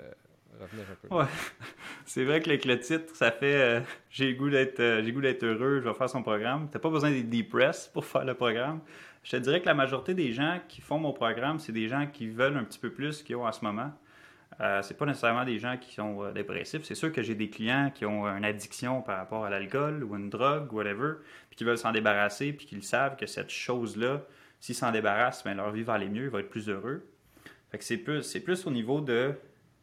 [0.61, 1.15] revenir un peu?
[1.15, 1.25] Ouais.
[2.07, 5.45] c'est vrai que avec le titre, ça fait j'ai le goût d'être j'ai goût d'être
[5.45, 6.69] heureux, je vais faire son programme.
[6.71, 8.81] T'as pas besoin d'être depressed pour faire le programme.
[9.23, 12.07] Je te dirais que la majorité des gens qui font mon programme, c'est des gens
[12.07, 13.93] qui veulent un petit peu plus qu'ils ont en ce moment.
[14.61, 16.85] Euh, c'est pas nécessairement des gens qui sont dépressifs.
[16.85, 20.17] C'est sûr que j'ai des clients qui ont une addiction par rapport à l'alcool ou
[20.17, 21.15] une drogue, whatever,
[21.51, 24.23] puis qui veulent s'en débarrasser, puis qu'ils savent que cette chose-là,
[24.61, 27.07] S'ils s'en débarrassent, ben, leur vie va aller mieux, ils vont être plus heureux.
[27.81, 29.35] c'est plus, plus au niveau de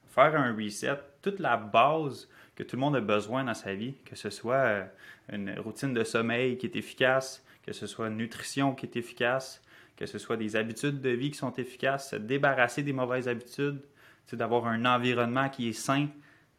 [0.07, 3.95] faire un reset, toute la base que tout le monde a besoin dans sa vie,
[4.05, 4.85] que ce soit euh,
[5.31, 9.61] une routine de sommeil qui est efficace, que ce soit une nutrition qui est efficace,
[9.95, 13.81] que ce soit des habitudes de vie qui sont efficaces, se débarrasser des mauvaises habitudes,
[14.31, 16.07] d'avoir un environnement qui est sain.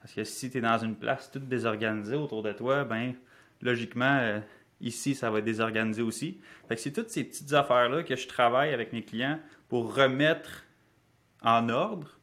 [0.01, 3.15] Parce que si tu es dans une place toute désorganisée autour de toi, ben
[3.63, 4.41] logiquement, euh,
[4.85, 6.39] Ici, ça va être désorganisé aussi.
[6.77, 10.67] C'est toutes ces petites affaires-là que je travaille avec mes clients pour remettre
[11.41, 12.21] en ordre.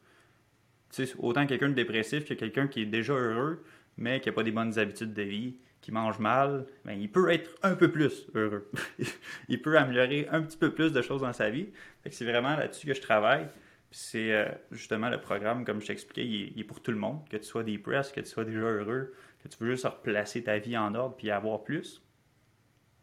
[1.18, 3.64] Autant quelqu'un de dépressif que quelqu'un qui est déjà heureux,
[3.98, 7.32] mais qui n'a pas des bonnes habitudes de vie, qui mange mal, ben, il peut
[7.32, 8.70] être un peu plus heureux.
[9.50, 11.70] il peut améliorer un petit peu plus de choses dans sa vie.
[12.12, 13.48] C'est vraiment là-dessus que je travaille.
[13.90, 17.28] C'est euh, justement le programme, comme je t'expliquais, il, est pour tout le monde.
[17.28, 20.60] Que tu sois depressed, que tu sois déjà heureux, que tu veux juste replacer ta
[20.60, 22.04] vie en ordre puis avoir plus.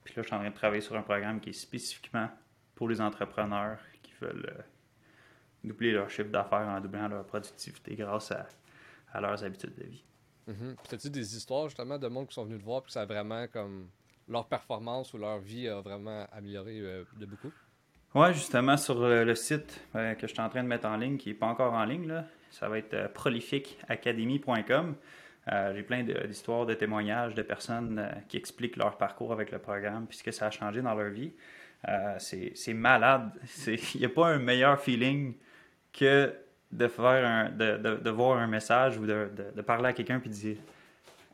[0.08, 2.30] Puis là, je suis en train de travailler sur un programme qui est spécifiquement
[2.74, 4.62] pour les entrepreneurs qui veulent euh,
[5.62, 8.46] doubler leur chiffre d'affaires en doublant leur productivité grâce à,
[9.12, 10.04] à leurs habitudes de vie.
[10.46, 13.04] Mm As-tu des histoires justement de monde qui sont venus te voir puis ça a
[13.04, 13.90] vraiment comme
[14.26, 17.52] leur performance ou leur vie a vraiment amélioré euh, de beaucoup?
[18.14, 20.96] Oui, justement, sur euh, le site euh, que je suis en train de mettre en
[20.96, 24.96] ligne, qui n'est pas encore en ligne, là, ça va être prolificacademy.com.
[25.74, 30.18] J'ai plein d'histoires, de, témoignages de personnes qui expliquent leur parcours avec le programme puis
[30.18, 31.32] ce que ça a changé dans leur vie.
[32.18, 33.30] c'est malade.
[33.66, 35.34] Il n'y a pas un meilleur feeling
[35.92, 36.34] que
[36.70, 40.56] de faire de, voir un message ou de, de parler à quelqu'un puis de dire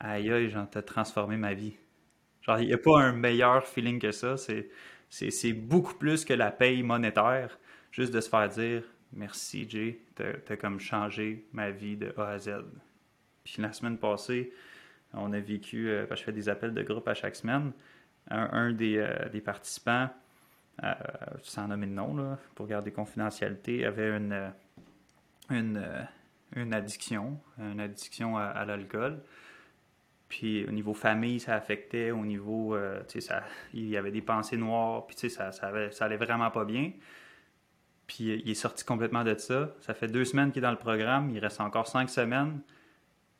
[0.00, 1.74] Aïe aïe, j'en t'ai transformé ma vie.
[2.42, 4.36] Genre, il n'y a pas un meilleur feeling que ça.
[4.36, 7.58] C'est beaucoup plus que la paye monétaire.
[7.90, 12.30] Juste de se faire dire Merci, Jay, t'as as comme changé ma vie de A
[12.30, 12.50] à Z.
[13.44, 14.52] Puis la semaine passée,
[15.12, 17.72] on a vécu, euh, je fais des appels de groupe à chaque semaine.
[18.30, 20.08] Un, des, euh, des, participants,
[20.82, 20.94] euh,
[21.42, 24.50] sans nommer de nom, pour garder confidentialité, avait une,
[25.50, 29.20] une addiction, une addiction à l'alcool.
[30.34, 33.02] Puis au niveau famille, ça affectait, au niveau, euh,
[33.72, 35.68] il y avait des pensées noires, puis sais, ça, ça,
[36.04, 36.90] allait vraiment pas bien.
[38.08, 39.70] Puis il est sorti complètement de ça.
[39.80, 42.60] Ça fait deux semaines qu'il est dans le programme, il reste encore cinq semaines.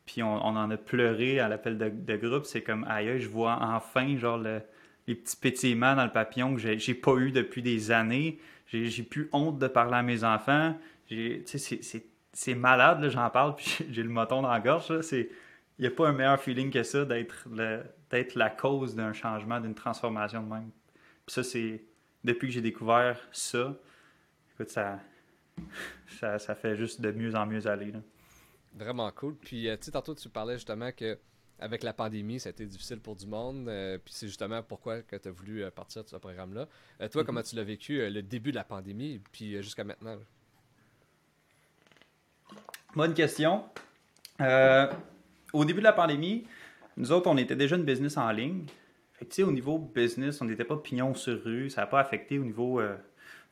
[0.05, 2.45] Puis on, en a pleuré à l'appel de, groupe.
[2.45, 6.93] C'est comme, aïe, je vois enfin, genre, les petits pétillements dans le papillon que j'ai
[6.93, 8.39] pas eu depuis des années.
[8.67, 10.75] J'ai plus honte de parler à mes enfants.
[12.33, 14.91] C'est malade, j'en parle, puis j'ai le moton dans la gorge.
[15.11, 15.27] Il
[15.79, 20.41] n'y a pas un meilleur feeling que ça d'être la cause d'un changement, d'une transformation
[20.43, 20.69] de même.
[21.25, 21.83] Puis ça, c'est
[22.23, 23.75] depuis que j'ai découvert ça,
[24.53, 24.99] écoute, ça,
[26.37, 27.93] ça, fait juste de mieux en mieux aller.
[28.75, 29.35] Vraiment cool.
[29.35, 31.17] Puis, euh, tu sais, tantôt, tu parlais justement que
[31.57, 33.69] avec la pandémie, ça a été difficile pour du monde.
[33.69, 36.65] Euh, puis c'est justement pourquoi que tu as voulu euh, partir de ce programme-là.
[36.65, 37.25] toi, mm-hmm.
[37.25, 40.17] comment tu l'as vécu le début de la pandémie, puis jusqu'à maintenant?
[42.93, 43.63] Bonne question.
[45.53, 46.45] Au début de la pandémie,
[46.97, 48.65] nous autres, on était déjà une business en ligne.
[49.13, 51.69] Fait au niveau business, on n'était pas pignon sur rue.
[51.69, 52.81] Ça n'a pas affecté au niveau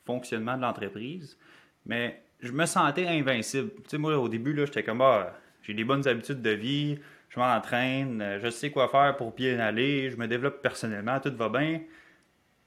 [0.05, 1.37] fonctionnement de l'entreprise.
[1.85, 3.71] Mais je me sentais invincible.
[3.89, 8.21] Tu moi, au début, j'étais comme, ah, j'ai des bonnes habitudes de vie, je m'entraîne,
[8.21, 11.81] euh, je sais quoi faire pour bien aller, je me développe personnellement, tout va bien.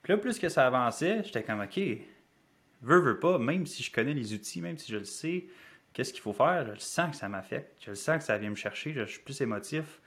[0.03, 1.79] Puis là, plus que ça avançait, j'étais comme, OK,
[2.83, 5.47] veux, veux pas, même si je connais les outils, même si je le sais,
[5.97, 6.75] qu'est-ce qu'il faut faire?
[6.75, 7.75] Je sens que ça m'affecte.
[7.81, 8.93] Je sens que ça vient me chercher.
[8.93, 10.01] Je, suis plus émotif.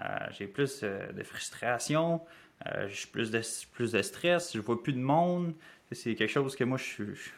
[0.00, 2.20] Euh, j'ai plus euh, de frustration.
[2.66, 3.40] Euh, j'ai plus de,
[3.72, 4.52] plus de stress.
[4.54, 5.54] Je vois plus de monde.
[5.92, 7.30] C'est quelque chose que moi, je suis, je,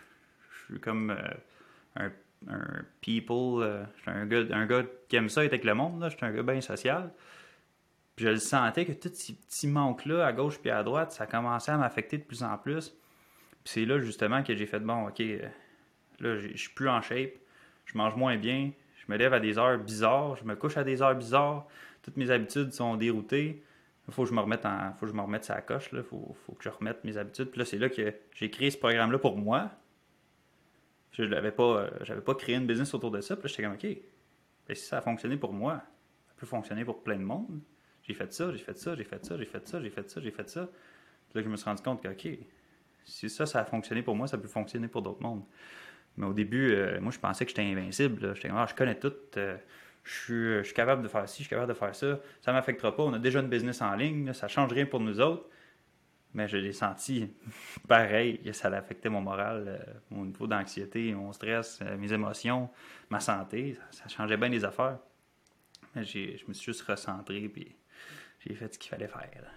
[0.65, 1.17] suis comme
[1.99, 2.11] un,
[3.01, 3.87] people.
[3.97, 6.05] je suis un gars, un gars qui aime ça être avec le monde.
[6.05, 7.11] Je suis un gars bien social.
[8.17, 11.27] Puis je le sentais que tous ces petits manques-là, à gauche puis à droite, ça
[11.27, 12.91] commençait à m'affecter de plus en plus.
[13.65, 17.33] Puis c'est là, justement, que j'ai fait, bon, OK, là, je suis plus en shape
[17.89, 20.85] je mange moins bien, je me lève à des heures bizarres, je me couche à
[20.85, 21.67] des heures bizarres,
[22.03, 23.63] toutes mes habitudes sont déroutées.
[24.07, 26.03] Il faut que je me remette en, faut que je me remette sa coche, il
[26.03, 27.51] faut, que je remette mes habitudes.
[27.51, 29.71] Puis là, c'est là que j'ai créé ce programme-là pour moi.
[31.19, 33.37] Je n'avais pas, j'avais pas créé une business autour de ça.
[33.37, 33.87] Puis j'étais comme, OK,
[34.69, 35.83] ben, si ça a fonctionné pour moi,
[36.29, 37.61] ça peut fonctionner pour plein de monde.
[38.03, 40.21] J'ai fait ça, j'ai fait ça, j'ai fait ça, j'ai fait ça, j'ai fait ça,
[40.21, 40.69] j'ai fait ça.
[41.29, 42.39] Puis là, je me suis rendu compte que, OK,
[43.05, 45.43] si ça, ça a fonctionné pour moi, ça peut fonctionner pour d'autres mondes.
[46.17, 48.35] Mais au début, euh, moi, je pensais que j'étais invincible.
[48.35, 49.13] J'étais ah, je connais tout.
[49.37, 49.57] Euh,
[50.05, 52.19] je, suis, capable de faire ci, je suis capable de faire ça.
[52.41, 53.03] Ça ne m'affectera pas.
[53.03, 54.33] On a déjà une business en ligne.
[54.33, 55.47] ça ne change rien pour nous autres.
[56.35, 57.33] Mais je l'ai senti
[57.89, 58.41] pareil.
[58.53, 59.79] Ça a affecté mon moral, euh,
[60.11, 62.71] mon niveau d'anxiété, mon stress, mes émotions,
[63.11, 63.79] ma santé.
[63.91, 64.99] Ça, changeait bien les affaires.
[65.95, 67.77] Mais je me suis juste recentré et
[68.41, 69.53] j'ai fait ce qu'il fallait faire.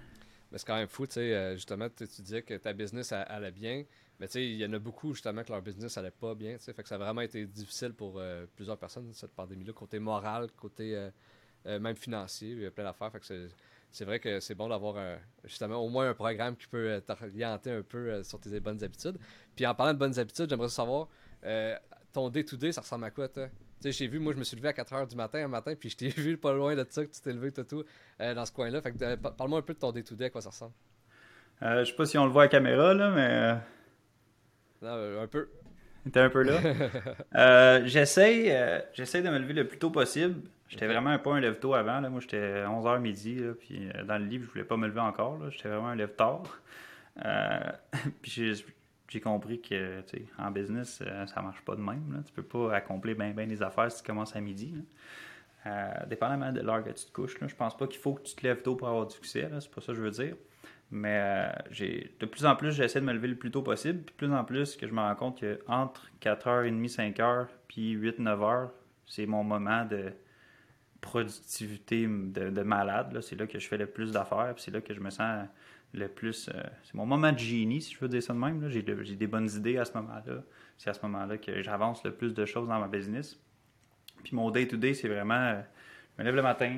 [0.51, 3.83] Mais c'est quand même fou, tu sais, justement, tu disais que ta business allait bien.
[4.21, 6.55] Mais tu sais, il y en a beaucoup justement que leur business allait pas bien.
[6.59, 10.51] Fait que ça a vraiment été difficile pour euh, plusieurs personnes, cette pandémie-là, côté moral,
[10.55, 11.09] côté euh,
[11.65, 12.49] euh, même financier.
[12.49, 13.11] Il y a plein d'affaires.
[13.11, 13.49] Fait que
[13.91, 14.95] c'est vrai que c'est bon d'avoir
[15.43, 19.17] justement au moins un programme qui peut t'orienter un peu sur tes bonnes habitudes.
[19.55, 21.07] Puis en parlant de bonnes habitudes, j'aimerais savoir
[22.13, 23.47] ton day-to-day, ça ressemble à quoi, toi?
[23.81, 25.47] Tu sais, j'ai vu, moi, je me suis levé à 4 h du matin un
[25.47, 27.83] matin, puis je t'ai vu pas loin de ça, que tu t'es levé tout, tout
[28.19, 28.81] dans ce coin-là.
[28.81, 30.73] Fait que parle-moi un peu de ton day-to-day, à quoi ça ressemble.
[31.61, 33.61] je sais pas si on le voit à la caméra, là, mais
[34.83, 35.49] un peu.
[36.11, 36.59] T'es un peu là.
[37.35, 40.41] euh, j'essaie, euh, j'essaie de me lever le plus tôt possible.
[40.71, 41.99] J'étais vraiment pas un lève-tôt avant.
[41.99, 42.09] Là.
[42.09, 43.35] Moi, j'étais 11h midi.
[43.35, 45.37] Là, puis euh, dans le livre, je voulais pas me lever encore.
[45.51, 46.43] J'étais vraiment un lève-tard.
[47.25, 47.71] Euh,
[48.21, 48.55] puis
[49.09, 50.01] j'ai, compris que
[50.39, 52.13] en business, ça marche pas de même.
[52.13, 52.19] Là.
[52.25, 54.73] Tu peux pas accomplir bien ben les affaires si tu commences à midi.
[56.07, 58.33] dépendamment de l'heure que tu te couches, là, je pense pas qu'il faut que tu
[58.33, 59.49] te lèves tôt pour avoir du succès.
[59.59, 60.35] C'est pas ça que je veux dire.
[60.91, 63.99] Mais euh, j'ai de plus en plus, j'essaie de me lever le plus tôt possible.
[63.99, 67.95] Puis de plus en plus que je me rends compte que entre 4h30, 5h, puis
[67.95, 68.69] 8-9h,
[69.07, 70.11] c'est mon moment de
[71.01, 73.19] productivité de, malade.
[73.21, 74.53] C'est là que je fais le plus d'affaires.
[74.57, 75.47] C'est là que je me sens
[75.93, 76.49] le plus.
[76.49, 78.69] Euh, c'est mon moment de génie, si je veux dire ça de même.
[78.69, 80.43] J'ai des bonnes idées à ce moment-là.
[80.77, 83.37] C'est à ce moment-là que j'avance le plus de choses dans ma business.
[84.23, 85.33] Puis mon day-to-day, c'est vraiment.
[85.33, 85.61] Euh,
[86.17, 86.77] je me lève le matin,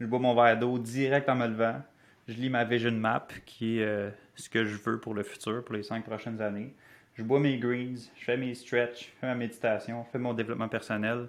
[0.00, 1.82] je bois mon verre d'eau direct en me levant.
[2.28, 5.64] Je lis ma vision map, qui est euh, ce que je veux pour le futur,
[5.64, 6.74] pour les cinq prochaines années.
[7.14, 10.34] Je bois mes greens, je fais mes stretch, je fais ma méditation, je fais mon
[10.34, 11.28] développement personnel.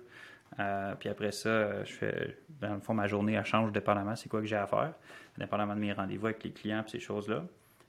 [1.00, 4.42] Puis après ça, je fais, dans le fond, ma journée, elle change dépendamment c'est quoi
[4.42, 4.94] que j'ai à faire
[5.40, 7.46] dépendamment de mes rendez-vous avec les clients et ces choses-là.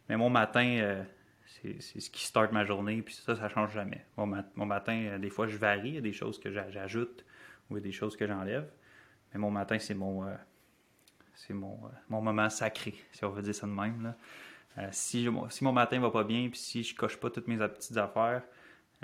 [0.09, 1.03] Mais mon matin, euh,
[1.47, 4.05] c'est ce qui start ma journée, puis ça, ça change jamais.
[4.17, 7.25] Mon, matin, euh, des fois, je varie, il y a des choses que j'ajoute
[7.69, 8.69] ou des choses que j'enlève.
[9.33, 10.35] Mais mon matin, c'est mon, euh,
[11.35, 14.15] c'est mon, moment sacré, si on veut dire ça de même.
[14.91, 17.97] si, si mon matin va pas bien, puis si je coche pas toutes mes petites
[17.97, 18.43] affaires,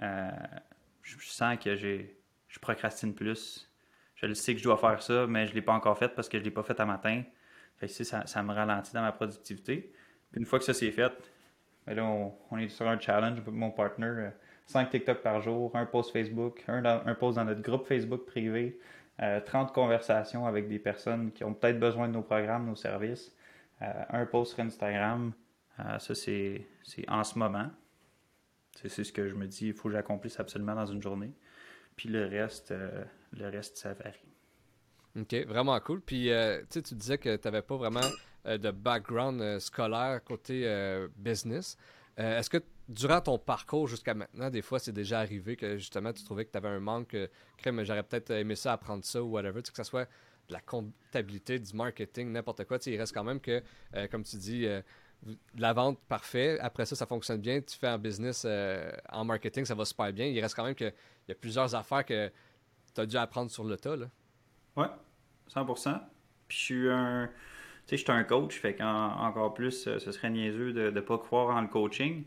[0.01, 2.16] je, sens que j'ai,
[2.57, 3.71] je procrastine plus.
[4.14, 6.09] Je le sais que je dois faire ça, mais je ne l'ai pas encore fait
[6.09, 7.23] parce que je ne l'ai pas fait à matin.
[7.77, 9.92] Fait ça, ça me ralentit dans ma productivité.
[10.33, 11.12] Une fois que ça c'est fait,
[11.87, 14.31] ben là, on, est sur un challenge avec mon partner.
[14.69, 18.25] 5 euh, TikTok par jour, un post Facebook, un, un post dans notre groupe Facebook
[18.25, 18.81] privé,
[19.19, 23.37] 30 euh, conversations avec des personnes qui ont peut-être besoin de nos programmes, nos services,
[23.83, 25.35] euh, un post sur Instagram.
[25.77, 26.66] ça, c'est
[27.07, 27.69] en ce moment.
[28.77, 31.35] C'est ce que je me dis, il faut que j'accomplisse absolument dans une journée.
[31.97, 32.73] Puis le reste,
[33.33, 34.37] le reste, ça varie.
[35.19, 36.01] OK, vraiment cool.
[36.01, 38.01] Puis, euh, tu disais que tu n'avais pas vraiment
[38.47, 40.67] euh, de background euh, scolaire côté
[41.17, 41.77] business.
[42.19, 46.25] Est-ce que durant ton parcours jusqu'à maintenant, des fois, c'est déjà arrivé que justement tu
[46.25, 49.61] trouvais que tu avais un manque, que j'aurais peut-être aimé ça apprendre ça ou whatever,
[49.61, 50.07] que ce soit
[50.49, 52.79] de la comptabilité, du marketing, n'importe quoi.
[52.87, 53.63] Il reste quand même que,
[54.11, 54.67] comme tu dis,
[55.59, 56.59] la vente, parfait.
[56.61, 57.61] Après ça, ça fonctionne bien.
[57.61, 58.47] Tu fais un business
[59.09, 60.27] en marketing, ça va super bien.
[60.27, 60.93] Il reste quand même qu'il
[61.29, 62.31] y a plusieurs affaires que
[62.95, 63.97] tu as dû apprendre sur le tas.
[63.97, 64.07] Là.
[64.77, 64.89] Ouais,
[65.55, 66.01] 100%.
[66.49, 67.29] Puis je suis un,
[67.87, 71.01] tu sais, je suis un coach, fait qu'encore plus, euh, ce serait niaiseux de ne
[71.01, 72.25] pas croire en le coaching.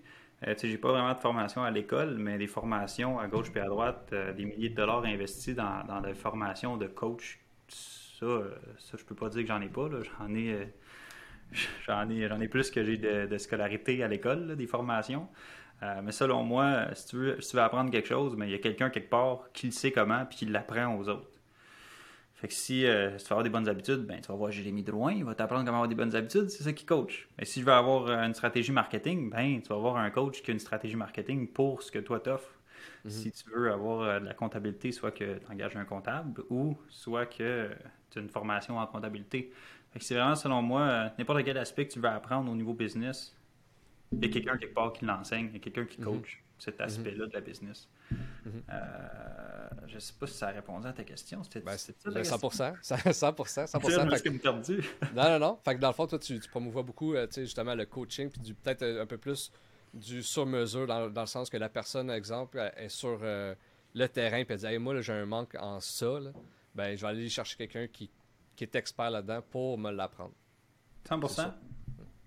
[0.47, 3.65] Euh, tu pas vraiment de formation à l'école, mais des formations à gauche et à
[3.65, 8.25] droite, euh, des milliers de dollars investis dans, dans des formations de coach, ça,
[8.78, 9.89] ça je peux pas dire que j'en ai pas.
[9.89, 10.69] J'en ai,
[11.88, 15.27] j'en ai, j'en ai plus que j'ai de, scolarité à l'école, des formations.
[16.03, 18.55] mais selon moi, si tu, veux, si tu veux apprendre quelque chose, mais il y
[18.55, 21.39] a quelqu'un quelque part qui le sait comment puis qui l'apprend aux autres.
[22.39, 24.81] Fait que si, euh, tu veux avoir des bonnes habitudes, ben, tu vas voir Jérémy
[24.81, 27.27] Drouin, il va t'apprendre comment avoir des bonnes habitudes, c'est ça qui coach.
[27.38, 30.41] Mais si je veux avoir euh, une stratégie marketing, ben, tu vas avoir un coach
[30.41, 32.53] qui a une stratégie marketing pour ce que toi t'offres.
[33.03, 33.12] Mhm.
[33.12, 36.77] Si tu veux avoir euh, de la comptabilité, soit que tu engages un comptable ou
[36.88, 37.69] soit que
[38.09, 39.51] tu as une formation en comptabilité.
[39.99, 43.36] C'est vraiment, selon moi, n'importe quel aspect que tu veux apprendre au niveau business,
[44.12, 46.06] il y a quelqu'un quelque part qui l'enseigne, il y a quelqu'un qui mhm.
[46.06, 46.86] coach cet mhm.
[46.86, 47.88] aspect-là de la business.
[48.12, 48.17] Mhm.
[48.69, 51.43] Euh, je ne sais pas si ça a répondu à ta question.
[51.43, 52.82] C'était ben, ça, 100%.
[52.82, 53.67] 100%.
[53.67, 54.84] 100%, fait perdu.
[55.15, 55.60] non, non, non.
[55.63, 58.54] Fait que dans le fond, toi, tu, tu promouvois beaucoup euh, justement le coaching, puis
[58.54, 59.52] peut-être euh, un peu plus
[59.93, 64.54] du sur-mesure, dans, dans, le sens que la personne, exemple, est sur le terrain, puis
[64.54, 66.19] elle dit hey, Moi, j'ai un manque en ça.
[66.75, 68.10] Ben, je vais aller chercher quelqu'un qui,
[68.59, 70.33] qui, est expert là-dedans pour me l'apprendre.
[71.09, 71.53] 100%.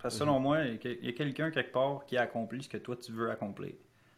[0.01, 2.77] Parce que selon moi, il y a quelqu'un quelque part qui a accompli ce que
[2.77, 3.73] toi, tu veux accomplir.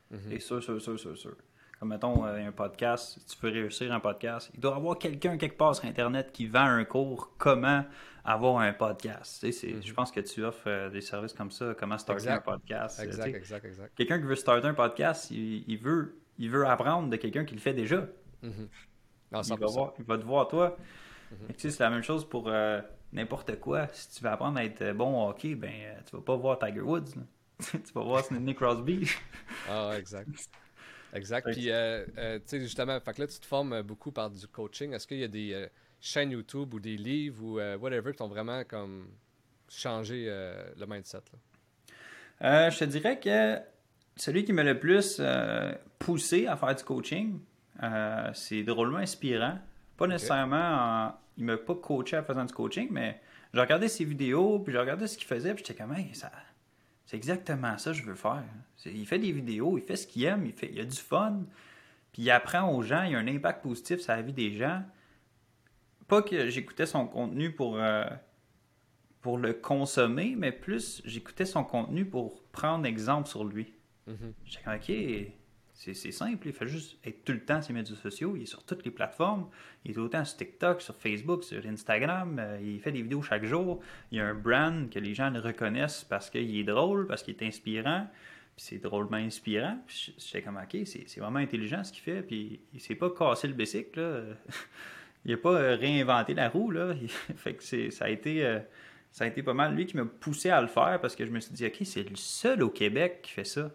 [0.09, 0.31] Mhm.
[0.31, 1.35] Et sûr, sûr, sûr, sûr, sûr.
[1.77, 4.97] Comme mettons euh, un podcast, si tu veux réussir un podcast, il doit y avoir
[4.97, 7.83] quelqu'un quelque part sur Internet qui vend un cours comment
[8.23, 9.41] avoir un podcast.
[9.41, 9.83] Tu sais, mhm.
[9.83, 13.01] Je pense que tu offres euh, des services comme ça, comment starter un podcast.
[13.03, 13.93] Exact, exact, exact.
[13.95, 17.61] Quelqu'un qui veut starter un podcast, il, veut, il veut apprendre de quelqu'un qui le
[17.61, 18.07] fait déjà.
[18.41, 18.69] Mhm.
[19.33, 20.77] il, va voir, il va te voir toi.
[21.57, 22.81] C'est la même chose pour euh,
[23.13, 23.87] n'importe quoi.
[23.93, 25.71] Si tu veux apprendre à être bon au hockey, ben,
[26.05, 27.13] tu vas pas voir Tiger Woods.
[27.59, 29.09] tu vas voir Nick Crosby.
[29.69, 30.29] ah, exact.
[31.15, 31.49] Exact.
[31.51, 34.45] Puis, euh, euh, tu sais, justement, fait que là, tu te formes beaucoup par du
[34.47, 34.93] coaching.
[34.93, 35.67] Est-ce qu'il y a des euh,
[36.01, 39.07] chaînes YouTube ou des livres ou whatever qui t'ont vraiment comme
[39.69, 41.21] changé le mindset?
[42.41, 43.57] je te dirais que
[44.17, 45.21] celui qui m'a le plus
[45.97, 47.39] poussé à faire du coaching,
[48.33, 49.57] c'est drôlement inspirant.
[49.97, 53.21] Pas nécessairement, il m'a pas coaché en faisant du coaching, mais
[53.53, 56.31] j'ai regardé ses vidéos, puis j'ai regardé ce qu'il faisait, puis j'étais comme, hey, ça,
[57.05, 58.43] c'est exactement ça que je veux faire.
[58.85, 61.43] Il fait des vidéos, il fait ce qu'il aime, il, fait, il a du fun,
[62.11, 64.83] puis il apprend aux gens, il a un impact positif sur la vie des gens.
[66.07, 68.05] Pas que j'écoutais son contenu pour, euh,
[69.21, 73.73] pour le consommer, mais plus j'écoutais son contenu pour prendre exemple sur lui.
[74.07, 74.33] Mm-hmm.
[74.45, 75.33] J'étais OK,
[75.77, 78.47] C'est simple, il fait juste être tout le temps sur les médias sociaux, il est
[78.47, 79.49] sur toutes les plateformes,
[79.83, 83.43] il est autant sur TikTok, sur Facebook, sur Instagram, euh, il fait des vidéos chaque
[83.43, 87.07] jour, il y a un brand que les gens le reconnaissent parce qu'il est drôle,
[87.07, 88.07] parce qu'il est inspirant,
[88.55, 89.77] puis c'est drôlement inspirant.
[89.85, 93.47] Puis j'étais comme, ok, c'est vraiment intelligent ce qu'il fait, puis il s'est pas cassé
[93.49, 94.37] le bicycle,
[95.25, 96.73] il n'a pas euh, réinventé la roue,
[97.35, 98.45] fait que ça a été...
[98.45, 98.59] Euh,
[99.11, 101.31] ça a été pas mal lui qui m'a poussé à le faire parce que je
[101.31, 103.71] me suis dit, OK, c'est le seul au Québec qui fait ça.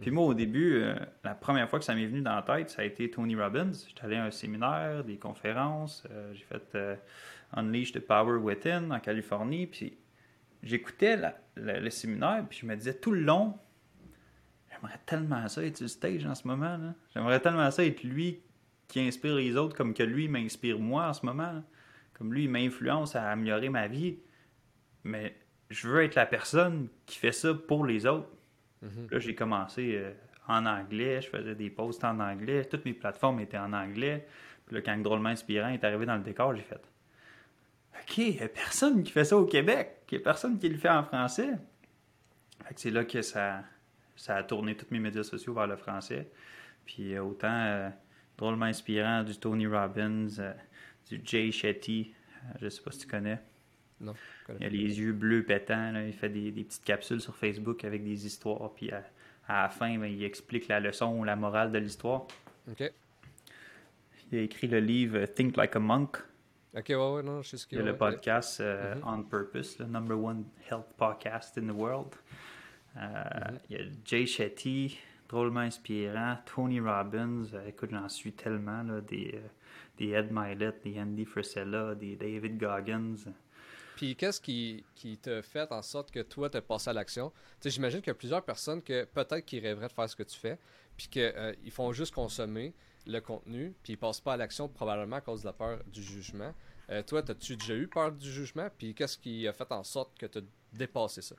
[0.00, 2.70] Puis moi, au début, euh, la première fois que ça m'est venu dans la tête,
[2.70, 3.72] ça a été Tony Robbins.
[3.72, 6.06] J'étais allé à un séminaire, des conférences.
[6.32, 7.00] j'ai fait
[7.52, 9.66] Unleash the Power Within en Californie.
[9.66, 9.98] Puis
[10.62, 11.18] j'écoutais
[11.56, 13.58] le séminaire, puis je me disais tout le long,
[14.80, 16.94] J'aimerais tellement ça être sur le stage en ce moment.
[17.12, 18.40] J'aimerais tellement ça être lui
[18.86, 21.62] qui inspire les autres comme que lui m'inspire moi en ce moment.
[22.14, 24.18] Comme lui, il m'influence à améliorer ma vie.
[25.04, 25.36] Mais
[25.70, 28.28] je veux être la personne qui fait ça pour les autres.
[28.84, 29.10] Mm-hmm.
[29.10, 30.12] Là, j'ai commencé euh,
[30.46, 34.26] en anglais, je faisais des posts en anglais, toutes mes plateformes étaient en anglais.
[34.66, 36.80] Puis là, quand Drôlement Inspirant est arrivé dans le décor, j'ai fait
[38.00, 40.02] OK, il n'y a personne qui fait ça au Québec.
[40.10, 41.50] Il n'y a personne qui le fait en français.
[42.76, 43.64] c'est là que ça,
[44.14, 46.30] ça a tourné tous mes médias sociaux vers le français.
[46.84, 47.88] Puis euh, autant euh,
[48.36, 50.28] drôlement inspirant du Tony Robbins,
[51.08, 52.14] du Jay Shetty,
[52.60, 53.40] je ne sais pas si tu connais.
[54.00, 54.14] Non.
[54.60, 55.94] Il a les yeux bleus pétants.
[55.96, 58.72] Il fait des, petites capsules sur Facebook avec des histoires.
[58.74, 59.02] Puis à,
[59.48, 62.26] la fin, ben, il explique la leçon ou la morale de l'histoire.
[62.70, 62.92] OK.
[64.30, 66.18] Il a écrit le livre Think Like a Monk.
[66.76, 67.84] OK, ouais, ouais, non, je sais ce qu'il y a.
[67.84, 69.00] le podcast mm-hmm.
[69.04, 72.14] On Purpose, le number one health podcast in the world.
[72.96, 73.22] Euh,
[73.68, 76.36] il y a Jay Shetty, drôlement inspirant.
[76.46, 79.48] Tony Robbins, euh, écoute, j'en suis tellement, là, des, euh,
[79.98, 83.16] des Ed Milet, des Andy Frisella, des David Goggins.
[83.98, 87.32] Puis qu'est-ce qui, qui te fait en sorte que toi, tu passé à l'action?
[87.64, 90.38] J'imagine qu'il y a plusieurs personnes que peut-être qui rêveraient de faire ce que tu
[90.38, 90.56] fais,
[90.96, 92.74] puis qu'ils font juste consommer
[93.08, 96.00] le contenu, puis ils passent pas à l'action probablement à cause de la peur du
[96.00, 96.54] jugement.
[97.08, 98.68] toi, as-tu déjà eu peur du jugement?
[98.78, 101.34] Puis qu'est-ce qui a fait en sorte que tu as dépassé ça?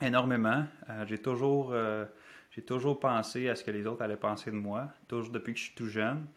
[0.00, 0.64] Énormément.
[0.88, 2.04] Euh, j'ai toujours, euh,
[2.52, 5.58] j'ai toujours pensé à ce que les autres allaient penser de moi, toujours depuis que
[5.58, 6.28] je suis tout jeune.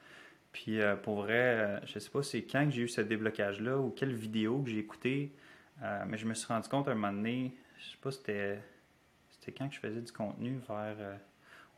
[0.57, 3.91] Puis euh, pour vrai, je sais pas c'est quand que j'ai eu ce déblocage-là ou
[3.91, 5.31] quelle vidéo que j'ai écouté,
[6.07, 8.59] mais je me suis rendu compte à un moment donné, je sais pas c'était,
[9.29, 10.95] c'était quand que je faisais du contenu vers...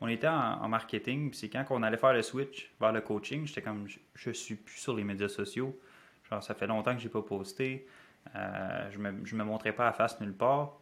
[0.00, 3.46] on était en, marketing, puis c'est quand qu'on allait faire le switch vers le coaching,
[3.46, 5.78] j'étais comme, je, je, suis plus sur les médias sociaux.
[6.30, 7.86] Genre, ça fait longtemps que j'ai pas posté.
[8.34, 10.80] je me, je me montrais pas à face nulle part.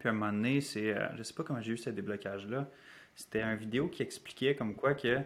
[0.00, 2.66] Puis à un moment donné, c'est, euh, je sais pas comment j'ai eu ce déblocage-là.
[3.14, 5.18] C'était une vidéo qui expliquait comme quoi que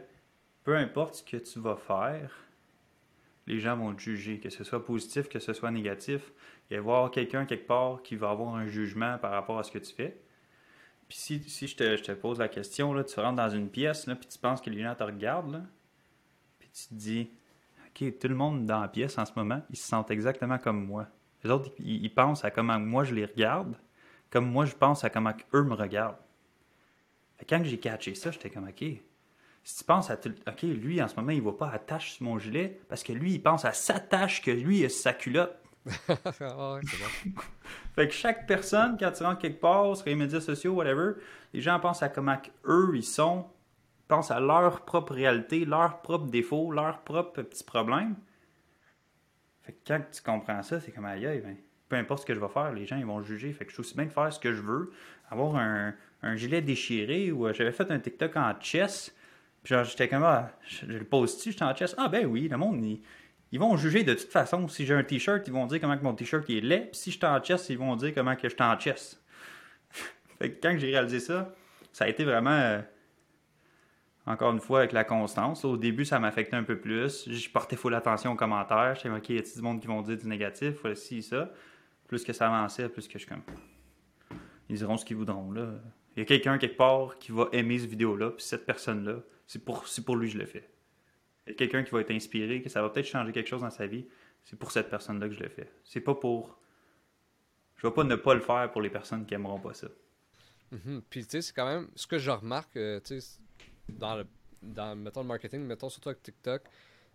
[0.65, 2.45] peu importe ce que tu vas faire,
[3.47, 6.33] les gens vont te juger, que ce soit positif, que ce soit négatif.
[6.71, 9.63] Il va y avoir quelqu'un quelque part qui va avoir un jugement par rapport à
[9.63, 10.19] ce que tu fais.
[11.09, 13.69] Puis si, si je, te, je, te, pose la question, là, tu rentres dans une
[13.69, 15.63] pièce, là, puis tu penses que les gens te regardent, là,
[16.59, 17.31] puis tu te dis,
[17.87, 20.87] OK, tout le monde dans la pièce en ce moment, ils se sentent exactement comme
[20.87, 21.07] moi.
[21.45, 23.77] Les autres, ils pensent à comment moi je les regarde,
[24.31, 26.17] comme moi, je pense à comment eux me regardent.
[27.47, 28.85] quand j'ai catché ça, j'étais comme, OK,
[29.65, 32.13] si tu penses à OK, lui, en ce moment, il ne va pas à tâche
[32.13, 35.13] sur mon gilet parce que lui, il pense à sa tâche que lui, a sa
[35.13, 35.59] culotte.
[36.41, 36.79] Ah
[37.95, 41.13] fait que chaque personne, quand tu rentres quelque part sur les médias sociaux, whatever,
[41.53, 43.47] les gens pensent à comment eux, ils sont,
[44.09, 48.17] pensent à leur propre réalité, leurs propres défauts, leurs propres petits problèmes.
[49.63, 51.57] Fait que quand tu comprends ça, c'est comme aïe, ben,
[51.89, 53.53] peu importe ce que je vais faire, les gens ils vont juger.
[53.53, 54.93] Fait que je suis aussi bien de faire ce que je veux.
[55.31, 55.95] Avoir un,
[56.37, 59.15] gilet déchiré ou euh, j'avais fait un TikTok en chess.
[59.65, 61.95] Puis genre, j'étais comme, ah, je, le pose-tu, j'étais en chess.
[61.99, 62.85] Ah ben oui, le monde,
[63.51, 64.69] ils, vont juger de toute façon.
[64.69, 66.91] Si j'ai un t-shirt, ils vont dire comment que mon t-shirt est laid.
[66.93, 69.21] Puis si je suis en chess, ils vont dire comment que je suis en chess.
[70.39, 71.53] fait que quand j'ai réalisé ça,
[71.91, 72.51] ça a été vraiment.
[72.51, 72.81] Euh,
[74.27, 75.67] encore une fois, avec la constance.
[75.67, 77.29] Au début, ça m'affectait un peu plus.
[77.29, 78.95] Je portais full attention aux commentaires.
[78.95, 80.77] Je disais, OK, y a-t-il du monde qui vont dire du négatif?
[80.83, 81.51] Voici ça
[82.07, 83.43] plus que ça avançait, plus que je comme.
[84.69, 85.51] Ils diront ce qu'ils voudront.
[85.53, 85.75] Là.
[86.17, 89.17] Il y a quelqu'un quelque part qui va aimer cette vidéo-là, puis cette personne-là,
[89.47, 90.69] c'est pour, pour lui que je le fais.
[91.47, 93.61] Il y a quelqu'un qui va être inspiré, que ça va peut-être changer quelque chose
[93.61, 94.07] dans sa vie,
[94.45, 95.71] c'est pour cette personne-là que je le fais.
[95.85, 96.59] C'est pas pour.
[97.77, 99.89] Je vais pas ne pas le faire pour les personnes qui aimeront pas ça.
[100.73, 101.03] Mm-hmm.
[101.11, 103.41] Puis tu sais, c'est quand même ce que je remarque, euh, tu sais,
[103.89, 104.27] dans le,
[104.63, 106.63] dans, mettons, le marketing, mettons surtout avec TikTok,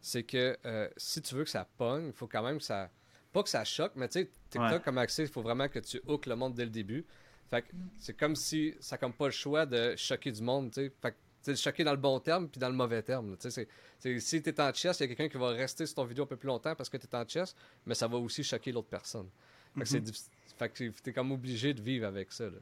[0.02, 2.90] c'est que euh, si tu veux que ça pogne, il faut quand même que ça
[3.32, 6.02] pas que ça choque, mais tu sais, TikTok comme accès, il faut vraiment que tu
[6.08, 7.06] hook le monde dès le début.
[7.50, 7.68] Fait que
[7.98, 10.94] c'est comme si ça comme pas le choix de choquer du monde, tu sais.
[11.02, 11.18] Fait que
[11.56, 13.36] choquer dans le bon terme puis dans le mauvais terme.
[13.38, 13.68] Tu sais,
[14.20, 16.24] si tu es en chess, il y a quelqu'un qui va rester sur ton vidéo
[16.24, 18.72] un peu plus longtemps parce que tu es en chess, mais ça va aussi choquer
[18.72, 19.30] l'autre personne.
[19.78, 20.12] Fait que.
[20.58, 22.46] Fait que t'es comme obligé de vivre avec ça.
[22.46, 22.60] Là.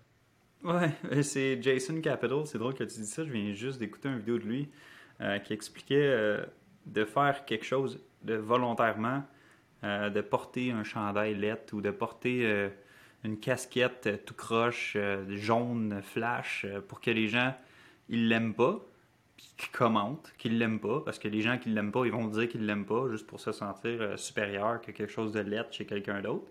[0.64, 2.46] Ouais, c'est Jason Capital.
[2.46, 3.24] C'est drôle que tu dis ça.
[3.24, 4.70] Je viens juste d'écouter une vidéo de lui
[5.20, 6.46] euh, qui expliquait euh,
[6.86, 9.24] de faire quelque chose de volontairement,
[9.84, 12.70] euh, de porter un chandail lettre ou de porter
[13.24, 14.96] une casquette tout croche,
[15.30, 17.56] jaune, flash, pour que les gens
[18.10, 18.80] ils l'aiment pas,
[19.36, 22.28] puis qu'ils commentent qu'ils l'aiment pas, parce que les gens qui l'aiment pas, ils vont
[22.28, 25.86] dire qu'ils l'aiment pas juste pour se sentir supérieur que quelque chose de lettre chez
[25.86, 26.48] quelqu'un d'autre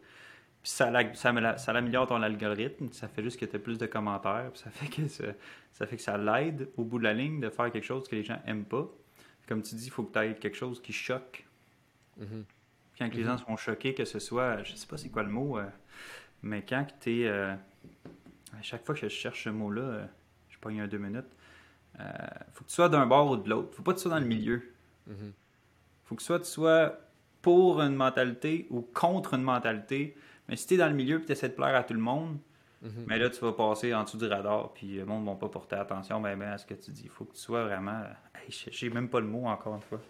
[0.67, 4.51] ça, ça, ça améliore ton algorithme, ça fait juste que tu as plus de commentaires,
[4.55, 5.25] ça fait que ça,
[5.73, 8.17] ça fait que ça l'aide au bout de la ligne de faire quelque chose que
[8.17, 8.89] les gens aiment pas.
[9.47, 11.47] Comme tu dis, il faut que tu aies quelque chose qui choque.
[12.21, 12.45] Mm-hmm.
[12.99, 13.27] Quand les mm-hmm.
[13.27, 15.67] gens sont choqués, que ce soit, je sais pas c'est quoi le mot, euh,
[16.43, 17.29] mais quand tu es.
[17.29, 17.55] Euh,
[18.59, 20.07] à chaque fois que je cherche ce mot-là, euh,
[20.49, 20.87] je pas, il y a
[21.99, 23.75] deux minutes, faut que tu sois d'un bord ou de l'autre.
[23.75, 24.63] faut pas que tu sois dans le milieu.
[25.09, 25.33] Mm-hmm.
[26.05, 26.99] faut que soit tu sois
[27.43, 30.17] pour une mentalité ou contre une mentalité
[30.49, 32.01] mais si tu es dans le milieu et tu essaies de plaire à tout le
[32.01, 32.39] monde,
[32.83, 33.05] mhm.
[33.07, 35.49] mais là, tu vas passer en dessous du radar, puis le monde ne va pas
[35.49, 37.05] porter attention ben, ben, à ce que tu dis.
[37.05, 38.03] Il faut que tu sois vraiment.
[38.49, 40.01] Je j'ai même pas le mot, encore une fois.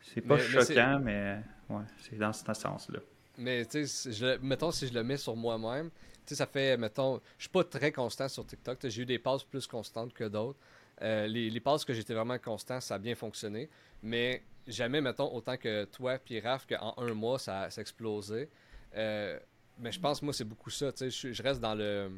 [0.00, 3.00] C'est pas choquant, mais, ouais, c'est dans ce sens-là.
[3.36, 7.20] Mais, tu sais, mettons, si je le mets sur moi-même, tu sais, ça fait, mettons,
[7.36, 8.78] je suis pas très constant sur TikTok.
[8.84, 10.58] J'ai eu des passes plus constantes que d'autres.
[11.02, 13.68] Euh, les, les passes que j'étais vraiment constant, ça a bien fonctionné.
[14.02, 18.48] Mais jamais, mettons, autant que toi, puis Raph, qu'en un mois, ça, ça explosé.
[18.94, 19.38] Euh,
[19.78, 20.90] mais je pense, moi, c'est beaucoup ça.
[21.00, 22.10] Je, reste dans le.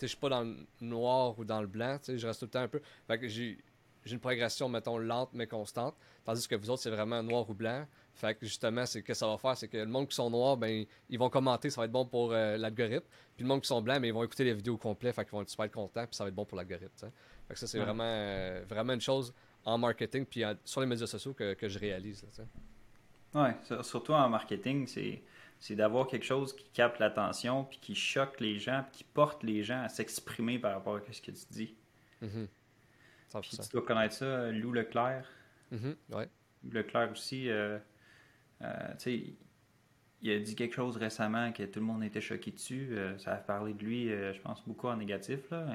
[0.00, 1.98] Je suis pas dans le noir ou dans le blanc.
[2.06, 2.80] Je reste tout le temps un peu.
[4.12, 5.94] Une progression, mettons, lente mais constante.
[6.24, 7.86] Tandis que vous autres, c'est vraiment noir ou blanc.
[8.14, 10.56] Fait que justement, c'est que ça va faire, c'est que le monde qui sont noirs,
[10.56, 13.06] ben, ils vont commenter, ça va être bon pour euh, l'algorithme.
[13.36, 15.24] Puis le monde qui sont blancs, mais ben, ils vont écouter les vidéos complètes, fait
[15.24, 17.10] qu'ils vont être super contents, puis ça va être bon pour l'algorithme.
[17.46, 19.32] Fait que ça, c'est vraiment, euh, vraiment une chose
[19.64, 22.24] en marketing, puis sur les médias sociaux que, que je réalise.
[23.34, 25.22] Là, ouais, surtout en marketing, c'est
[25.60, 29.42] c'est d'avoir quelque chose qui capte l'attention, puis qui choque les gens, puis qui porte
[29.42, 31.74] les gens à s'exprimer par rapport à ce que tu dis.
[32.20, 32.44] Mm
[33.28, 35.24] tu dois connaître ça, Lou Leclerc.
[35.70, 36.28] Mm ouais.
[36.64, 37.78] Lou Leclerc aussi, euh,
[38.62, 39.24] euh, tu sais,
[40.20, 42.88] il a dit quelque chose récemment que tout le monde était choqué dessus.
[42.92, 45.66] Euh, ça a parlé de lui, je pense, beaucoup en négatif, là.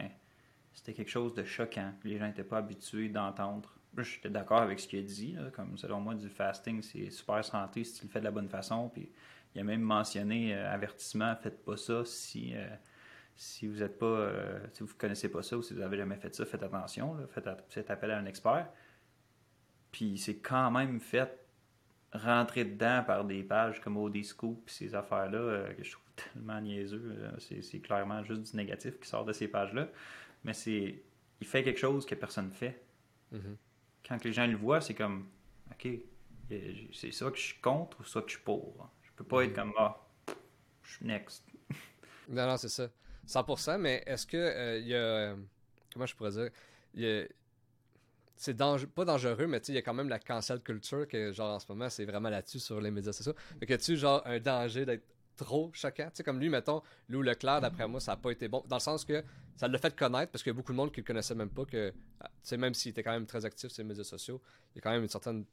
[0.74, 1.94] C'était quelque chose de choquant.
[2.04, 3.78] Les gens n'étaient pas habitués d'entendre.
[3.96, 5.38] J'étais d'accord avec ce qu'il a dit.
[5.56, 8.50] comme selon moi, du fasting, c'est super santé si tu le fais de la bonne
[8.50, 8.90] façon.
[8.90, 9.08] Puis
[9.56, 12.68] il a même mentionné euh, avertissement, faites pas ça si, euh,
[13.36, 16.18] si vous êtes pas euh, si vous connaissez pas ça ou si vous avez jamais
[16.18, 18.70] fait ça, faites attention, faites, appel à un expert.
[19.92, 21.40] Puis c'est quand même fait
[22.14, 26.04] rentrer dedans par des pages comme OD Scoop ces affaires-là que je trouve
[26.34, 27.16] tellement niaiseux.
[27.40, 29.88] C'est clairement juste du négatif qui sort de ces pages-là.
[30.44, 31.04] Mais c'est
[31.42, 32.82] il fait quelque chose que personne ne fait.
[33.34, 33.56] Mm-hmm.
[34.08, 35.28] Quand les gens le voient, c'est comme
[35.72, 35.88] OK,
[36.94, 38.90] c'est soit que je suis contre ou soit que je suis pour?
[39.02, 39.98] Je peux pas être comme ah,
[40.84, 41.44] je suis next.
[42.30, 42.90] non, non, c'est ça.
[43.28, 44.98] 100%, mais est-ce que euh, il y a.
[44.98, 45.36] Euh,
[45.92, 47.28] comment je pourrais dire
[48.36, 51.60] c'est pas dangereux, mais il y a quand même la cancel culture que, genre, en
[51.60, 53.36] ce moment, c'est vraiment là-dessus sur les médias sociaux.
[53.60, 55.06] Fait que tu genre, un danger d'être
[55.38, 56.08] trop choquant?
[56.08, 58.62] Tu sais, comme lui, mettons, Lou Leclerc, d'après moi, ça n'a pas été bon.
[58.68, 59.24] Dans le sens que
[59.56, 61.52] ça l'a fait connaître parce qu'il y a beaucoup de monde qui le connaissait même
[61.52, 64.04] pas, que, ah, tu sais, même s'il était quand même très actif sur les médias
[64.04, 64.42] sociaux,
[64.74, 65.46] il y a quand même une certaine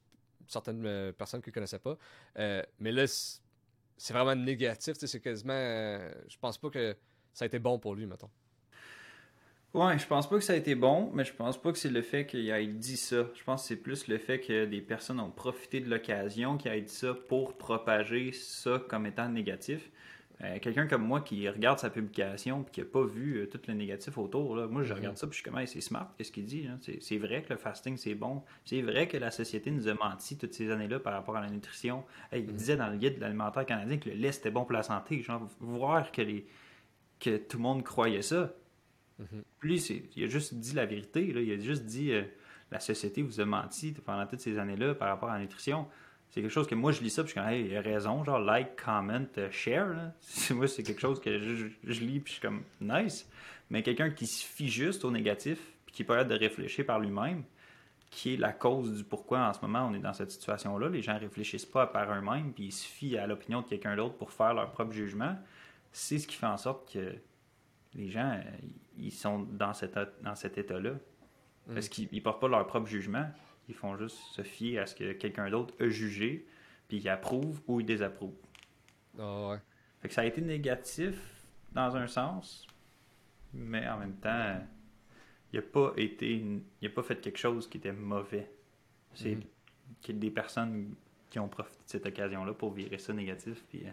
[0.48, 1.96] certaines euh, qui ne connaissaient pas.
[2.36, 3.06] mais là,
[4.00, 4.96] c'est vraiment négatif.
[4.98, 5.52] C'est quasiment.
[5.52, 6.96] Euh, je pense pas que
[7.32, 8.30] ça a été bon pour lui, mettons.
[9.72, 11.90] Ouais, je pense pas que ça a été bon, mais je pense pas que c'est
[11.90, 13.26] le fait qu'il ait dit ça.
[13.34, 16.72] Je pense que c'est plus le fait que des personnes ont profité de l'occasion, qu'il
[16.72, 19.90] ait dit ça pour propager ça comme étant négatif.
[20.42, 23.60] Euh, quelqu'un comme moi qui regarde sa publication et qui n'a pas vu euh, tout
[23.68, 26.32] le négatif autour, là, moi je regarde ça et je suis comme, c'est smart, qu'est-ce
[26.32, 26.66] qu'il dit?
[27.00, 28.42] C'est vrai que le fasting c'est bon.
[28.64, 31.50] C'est vrai que la société nous a menti toutes ces années-là par rapport à la
[31.50, 32.04] nutrition.
[32.32, 32.52] il mhm.
[32.52, 35.20] disait dans le guide de l'alimentaire canadien que le lait c'était bon pour la santé.
[35.22, 36.46] Genre, voir que, les,
[37.20, 38.52] que tout le monde croyait ça.
[39.58, 41.26] Puis il a juste dit la vérité.
[41.26, 42.22] Il a juste dit euh,
[42.70, 45.86] la société vous a menti pendant toutes ces années-là par rapport à la nutrition
[46.30, 47.80] c'est quelque chose que moi je lis ça puis je suis comme hey, il a
[47.80, 50.12] raison genre like comment euh, share là.
[50.54, 53.28] moi c'est quelque chose que je, lis puis je suis comme nice
[53.68, 57.00] mais quelqu'un qui se fie juste au négatif puis qui est pas de réfléchir par
[57.00, 57.42] lui-même
[58.10, 60.88] qui est la cause du pourquoi en ce moment on est dans cette situation là
[60.88, 64.14] les gens réfléchissent pas par eux-mêmes puis ils se fient à l'opinion de quelqu'un d'autre
[64.14, 65.36] pour faire leur propre jugement
[65.92, 67.14] c'est ce qui fait en sorte que
[67.94, 68.42] les gens euh,
[68.98, 70.92] ils sont dans cet dans cet état là
[71.66, 71.90] parce mm.
[71.90, 73.26] qu'ils portent pas leur propre jugement
[73.70, 76.44] ils font juste se fier à ce que quelqu'un d'autre a jugé,
[76.88, 78.34] puis il approuve ou il désapprouve.
[79.16, 79.58] Ah ouais.
[80.02, 81.14] Fait que ça a été négatif
[81.72, 82.66] dans un sens,
[83.52, 84.58] mais en même temps,
[85.52, 86.44] il n'a pas été.
[86.80, 88.50] Il a pas fait quelque chose qui était mauvais.
[89.14, 90.18] C'est mm.
[90.18, 90.94] des personnes
[91.30, 93.62] qui ont profité de cette occasion-là pour virer ça négatif.
[93.68, 93.84] Puis,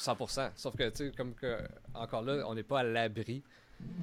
[0.00, 0.40] 100%.
[0.40, 1.58] Euh, Sauf que, tu sais, comme que,
[1.94, 3.42] encore là, on n'est pas à l'abri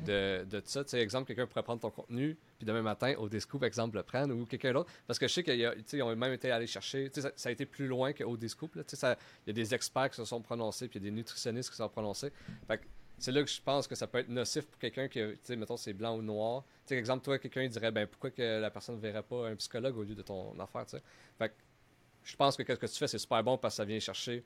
[0.06, 0.84] de, de ça.
[0.84, 4.34] Tu exemple, quelqu'un pourrait prendre ton contenu, puis demain matin, au Descoop, exemple, le prendre,
[4.34, 4.92] ou quelqu'un d'autre.
[5.06, 8.14] Parce que je sais qu'ils ont même été allés chercher, ça, a été plus loin
[8.14, 8.72] qu'au Descoop.
[8.76, 9.16] Il
[9.48, 11.76] y a des experts qui se sont prononcés, puis il y a des nutritionnistes qui
[11.76, 12.32] se sont prononcés.
[12.68, 12.82] Fait
[13.20, 15.56] c'est là que je pense que ça peut être nocif pour quelqu'un qui, tu sais,
[15.56, 16.64] mettons, c'est blanc ou noir.
[16.86, 19.56] Tu sais, exemple, toi, quelqu'un dirait, ben, pourquoi que la personne ne verrait pas un
[19.56, 21.04] psychologue au lieu de ton affaire, tu sais?
[21.38, 21.52] Fait
[22.24, 24.44] je pense que ce que tu fais, c'est super bon parce que ça vient chercher.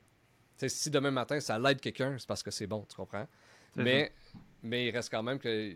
[0.69, 3.27] Si demain matin, ça l'aide quelqu'un, c'est parce que c'est bon, tu comprends?
[3.75, 4.11] Mais,
[4.63, 5.73] mais il reste quand même que.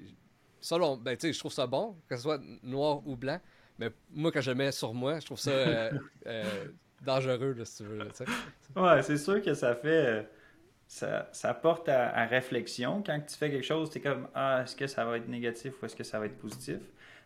[0.60, 3.40] Selon, ben, tu sais, je trouve ça bon, que ce soit noir ou blanc.
[3.78, 5.92] Mais moi, quand je le mets sur moi, je trouve ça euh,
[6.28, 6.66] euh,
[7.02, 8.08] dangereux, si tu veux.
[8.76, 10.06] ouais, c'est sûr que ça fait.
[10.08, 10.24] Euh,
[10.88, 13.04] ça, ça, porte à, réflexion.
[13.04, 15.74] Quand tu fais quelque chose, tu es comme Ah, est-ce que ça va être négatif
[15.82, 16.80] ou est-ce que ça va être positif?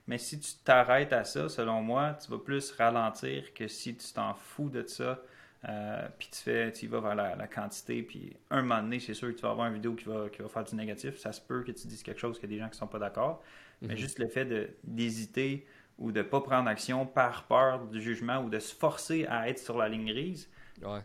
[0.07, 4.11] Mais si tu t'arrêtes à ça, selon moi, tu vas plus ralentir que si tu
[4.13, 5.21] t'en fous de ça
[5.67, 9.29] euh, puis tu fais, tu vas vers la, quantité, puis un moment donné, c'est sûr
[9.29, 11.17] que tu vas avoir une vidéo qui va, qui va faire du négatif.
[11.17, 12.87] Ça se peut que tu dises quelque chose qu'il y a des gens qui sont
[12.87, 13.43] pas d'accord.
[13.81, 13.97] Mais mhm.
[13.97, 15.65] juste le fait d'hésiter
[15.97, 19.59] ou de pas prendre action par peur du jugement ou de se forcer à être
[19.59, 20.49] sur la ligne grise,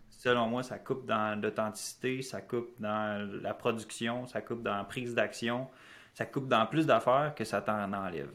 [0.08, 4.84] selon moi, ça coupe dans l'authenticité, ça coupe dans la production, ça coupe dans la
[4.84, 5.68] prise d'action,
[6.12, 8.30] ça coupe dans plus d'affaires que ça t'en enlève.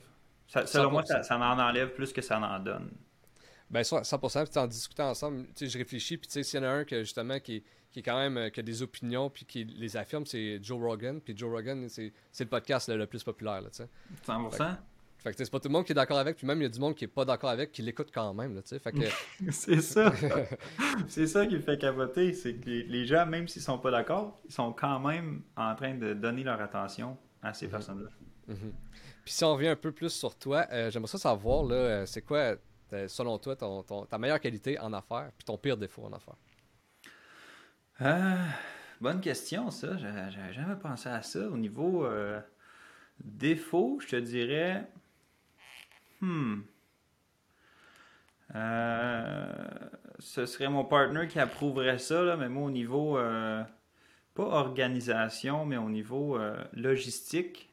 [0.47, 2.91] selon moi, ça, ça en enlève plus que ça n'en donne.
[3.69, 4.49] Ben, 100%.
[4.49, 6.17] Puis en discutant ensemble, tu sais, je réfléchis.
[6.17, 8.37] Puis tu sais, s'il y en a un que, justement qui, qui est quand même
[8.37, 11.21] euh, qui a des opinions puis qui les affirme, c'est Joe Rogan.
[11.21, 13.89] Puis Joe Rogan, c'est le podcast le plus populaire, là, tu sais.
[14.27, 14.77] 100%.
[15.19, 16.65] Fait que c'est pas tout le monde qui est d'accord avec, puis même il y
[16.65, 18.79] a du monde qui est pas d'accord avec, qui l'écoute quand même, là, tu sais.
[18.79, 19.03] Fait que...
[19.51, 20.13] c'est ça.
[21.09, 24.53] c'est ça qui fait capoter, c'est que les, gens, même s'ils sont pas d'accord, ils
[24.53, 27.71] sont quand même en train de donner leur attention à ces mhm.
[27.71, 28.09] personnes-là.
[28.47, 28.73] Mhm.
[29.25, 32.05] Puis si on revient un peu plus sur toi, euh, j'aimerais ça savoir, là, euh,
[32.05, 32.55] c'est quoi
[33.07, 33.55] selon toi,
[34.09, 36.35] ta meilleure qualité en affaires, puis ton pire défaut en affaires?
[38.01, 38.35] Euh,
[39.01, 39.97] bonne question, ça.
[39.97, 41.49] J'avais jamais pensé à ça.
[41.49, 42.39] Au niveau euh,
[43.23, 44.87] défaut, je te dirais.
[46.21, 46.61] Hmm.
[48.55, 49.67] Euh,
[50.19, 53.17] ce serait mon partner qui approuverait ça, là, mais moi, au niveau.
[54.33, 56.39] pas organisation, mais au niveau
[56.73, 57.68] logistique,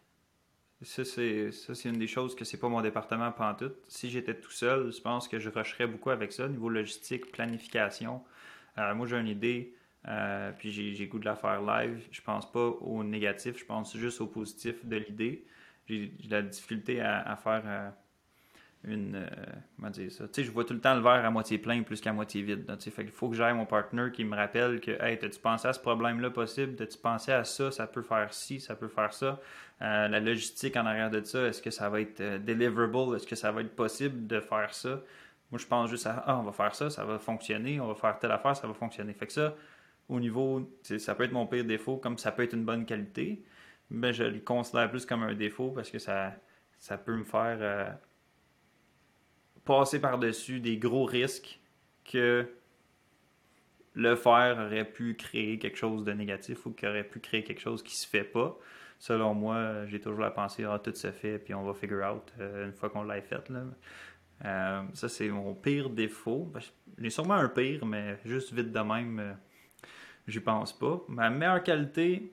[0.82, 3.72] ça, c'est, ça, c'est une des choses que c'est pas mon département tout.
[3.88, 8.22] Si j'étais tout seul, je pense que je rusherais beaucoup avec ça, niveau logistique, planification.
[8.78, 9.74] Euh, moi, j'ai une idée,
[10.06, 12.06] euh, puis j'ai, goût de la faire live.
[12.12, 15.46] Je pense pas au négatif, je pense juste au positif de l'idée.
[15.88, 17.90] J'ai, j'ai la difficulté à, faire euh,
[18.86, 19.16] une.
[19.16, 19.26] Euh,
[19.76, 20.24] comment dire ça?
[20.28, 22.42] Tu sais, je vois tout le temps le verre à moitié plein plus qu'à moitié
[22.42, 22.64] vide.
[22.78, 25.68] Sais, fait qu'il faut que j'aille mon partenaire qui me rappelle que, hey, t'as-tu pensé
[25.68, 26.76] à ce problème-là possible?
[26.76, 27.70] T'as-tu pensé à ça?
[27.70, 29.40] Ça peut faire ci, ça peut faire ça.
[29.82, 33.16] Euh, la logistique en arrière de ça, est-ce que ça va être euh, deliverable?
[33.16, 35.00] Est-ce que ça va être possible de faire ça?
[35.50, 37.94] Moi, je pense juste à, ah, on va faire ça, ça va fonctionner, on va
[37.94, 39.12] faire telle affaire, ça va fonctionner.
[39.12, 39.54] Fait que ça,
[40.08, 43.44] au niveau, ça peut être mon pire défaut, comme ça peut être une bonne qualité,
[43.90, 46.32] mais je le considère plus comme un défaut parce que ça,
[46.78, 47.96] ça peut me faire
[49.66, 51.60] passer par-dessus des gros risques
[52.04, 52.48] que
[53.94, 57.60] le faire aurait pu créer quelque chose de négatif ou qui aurait pu créer quelque
[57.60, 58.56] chose qui se fait pas.
[58.98, 62.32] Selon moi, j'ai toujours la pensée, ah, tout se fait, puis on va figure out
[62.40, 63.48] euh, une fois qu'on l'a fait.
[63.50, 63.64] Là.
[64.44, 66.50] Euh, ça, c'est mon pire défaut.
[66.52, 66.60] Ben,
[66.98, 69.32] j'ai sûrement un pire, mais juste vite de même, euh,
[70.28, 71.02] j'y pense pas.
[71.08, 72.32] Ma meilleure qualité,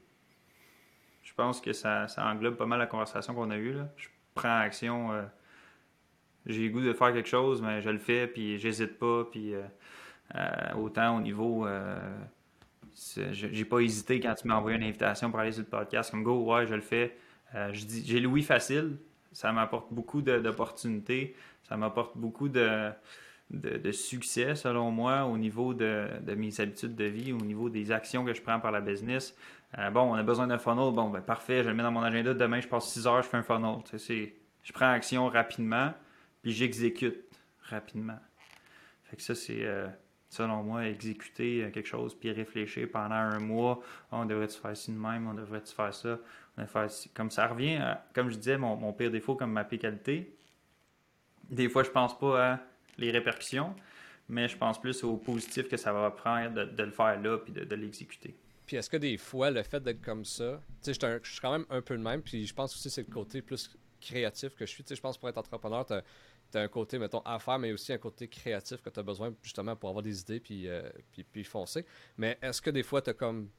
[1.23, 3.73] je pense que ça, englobe pas mal la conversation qu'on a eue.
[3.73, 3.89] Là.
[3.97, 5.11] Je prends action
[6.45, 9.53] j'ai le goût de faire quelque chose, mais je le fais, puis j'hésite pas, puis
[9.53, 9.61] euh,
[10.35, 11.65] euh, autant au niveau...
[11.67, 11.97] Euh,
[13.31, 16.21] j'ai pas hésité quand tu m'as envoyé une invitation pour aller sur le podcast, comme
[16.21, 17.17] go, ouais, je le fais.
[17.71, 18.97] j'ai Louis facile,
[19.31, 22.91] ça m'apporte beaucoup d'opportunités, ça m'apporte beaucoup de,
[23.49, 27.91] de, succès, selon moi, au niveau de, de, mes habitudes de vie, au niveau des
[27.91, 29.35] actions que je prends par la business.
[29.91, 32.35] bon, on a besoin d'un funnel, bon, ben parfait, je le mets dans mon agenda,
[32.35, 33.77] demain je passe 6 heures, je fais un funnel.
[34.61, 35.93] Je prends action rapidement
[36.43, 37.25] puis j'exécute
[37.63, 38.19] rapidement.
[39.05, 39.87] Fait que ça, c'est, euh,
[40.29, 43.81] selon moi, exécuter euh, quelque chose, puis réfléchir pendant un mois.
[44.11, 46.19] Ah, on devrait-tu faire ci de même, on devrait-tu faire ça,
[46.57, 47.81] on faire Comme ça revient,
[48.13, 49.91] comme je disais, mon, pire défaut comme ma pire.
[51.49, 52.59] Des fois, je pense pas à
[52.97, 53.75] les répercussions,
[54.27, 57.53] mais je pense plus au positif que ça va prendre de, le faire là, puis
[57.53, 58.35] de, l'exécuter.
[58.65, 61.51] Puis est-ce que des fois, le fait d'être comme ça, tu sais, je suis quand
[61.51, 63.69] même un peu de même, puis je pense aussi que c'est le côté plus
[64.03, 64.83] créatif que je suis.
[64.83, 65.93] Tu sais, je pense pour être entrepreneur, tu
[66.53, 69.75] tu un côté, mettons, affaires, mais aussi un côté créatif que tu as besoin justement
[69.75, 70.81] pour avoir des idées puis, euh,
[71.11, 71.85] puis, puis, foncer.
[72.17, 73.49] Mais est-ce que des fois, tu as comme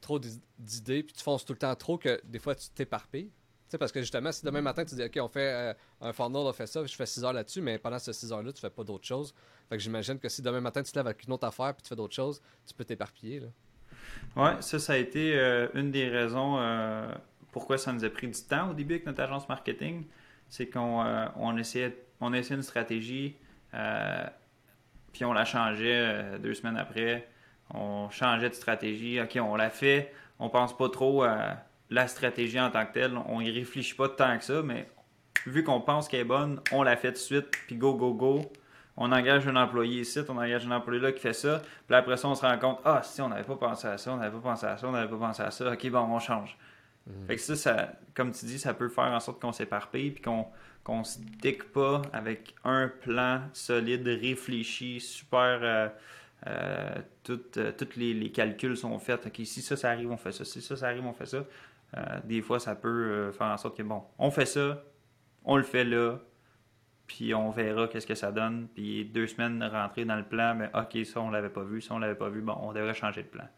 [0.00, 3.30] trop d'idées puis tu fonces tout le temps trop que des fois, tu t'éparpilles?
[3.30, 6.12] Tu sais, parce que justement, si demain matin, tu dis, OK, on fait euh, un
[6.12, 8.60] funnel, on fait ça, je fais 6 heures là-dessus, mais pendant ces 6 heures-là, tu
[8.60, 9.34] fais pas d'autres choses.
[9.68, 11.82] Fait que j'imagine que si demain matin, tu te lèves avec une autre affaire puis
[11.82, 13.42] tu fais d'autres choses, tu peux t'éparpiller.
[14.36, 16.58] Ouais, ça, ça a été euh, une des raisons
[17.56, 20.04] pourquoi ça nous a pris du temps au début avec notre agence marketing,
[20.46, 23.36] c'est qu'on euh, on essayait, on essayait une stratégie,
[23.74, 24.26] euh,
[25.12, 27.28] puis on la changeait euh, deux semaines après.
[27.74, 29.20] On changeait de stratégie.
[29.20, 30.12] OK, on l'a fait.
[30.38, 31.56] On pense pas trop à
[31.90, 33.18] la stratégie en tant que telle.
[33.26, 34.88] On y réfléchit pas tant que ça, mais
[35.46, 38.12] vu qu'on pense qu'elle est bonne, on la fait tout de suite, puis go, go,
[38.12, 38.42] go.
[38.98, 41.60] On engage un employé ici, on engage un employé là qui fait ça.
[41.86, 44.12] Puis après ça, on se rend compte, ah, si, on n'avait pas pensé à ça,
[44.12, 45.72] on n'avait pas pensé à ça, on n'avait pas pensé à ça.
[45.72, 46.56] OK, bon, on change.
[47.06, 47.26] Mhm.
[47.26, 50.22] Fait que ça, ça, comme tu dis, ça peut faire en sorte qu'on s'éparpille, puis
[50.22, 50.46] qu'on
[50.86, 55.58] qu'on se dique pas avec un plan solide, réfléchi, super.
[55.60, 55.88] Euh,
[56.46, 59.26] euh, toutes euh, les, calculs sont faits.
[59.26, 60.44] OK, si ça, ça arrive, on fait ça.
[60.44, 61.44] Si ça, ça arrive, on fait ça.
[62.22, 64.80] des fois, ça peut faire en sorte que, bon, on fait ça,
[65.44, 66.20] on le fait là,
[67.08, 68.68] puis on verra qu'est-ce que ça donne.
[68.72, 71.94] Puis deux semaines rentrer dans le plan, mais OK, ça, on l'avait pas vu, ça,
[71.94, 73.48] on l'avait pas vu, bon, on devrait changer de plan.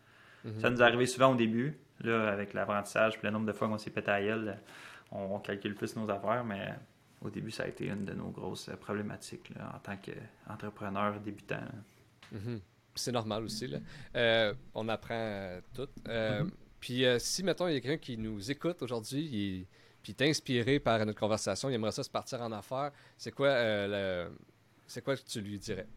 [0.44, 0.60] Mhm.
[0.60, 3.68] Ça nous est arrivé souvent au début, là, avec l'apprentissage, puis le nombre de fois
[3.68, 4.56] qu'on s'est pété à gueule,
[5.12, 6.74] on, calcule plus nos affaires, mais
[7.20, 11.60] au début, ça a été une de nos grosses problématiques en tant qu'entrepreneur débutant.
[12.32, 12.60] Mhm.
[12.94, 13.66] C'est normal aussi.
[13.66, 13.78] Là.
[14.16, 15.88] Euh, on apprend euh, tout.
[16.08, 16.50] Euh, mhm.
[16.80, 19.66] Puis si, mettons, il y a quelqu'un qui nous écoute aujourd'hui,
[20.02, 23.48] puis est inspiré par notre conversation, il aimerait ça se partir en affaires, c'est quoi,
[23.88, 24.30] le...
[24.86, 25.88] c'est quoi que tu lui dirais?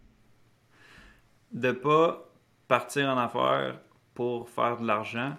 [1.51, 2.28] De pas
[2.67, 3.80] partir en affaires
[4.15, 5.38] pour faire de l'argent,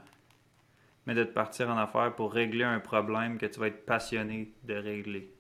[1.07, 4.55] mais de te partir en affaires pour régler un problème que tu vas être passionné
[4.63, 5.35] de régler.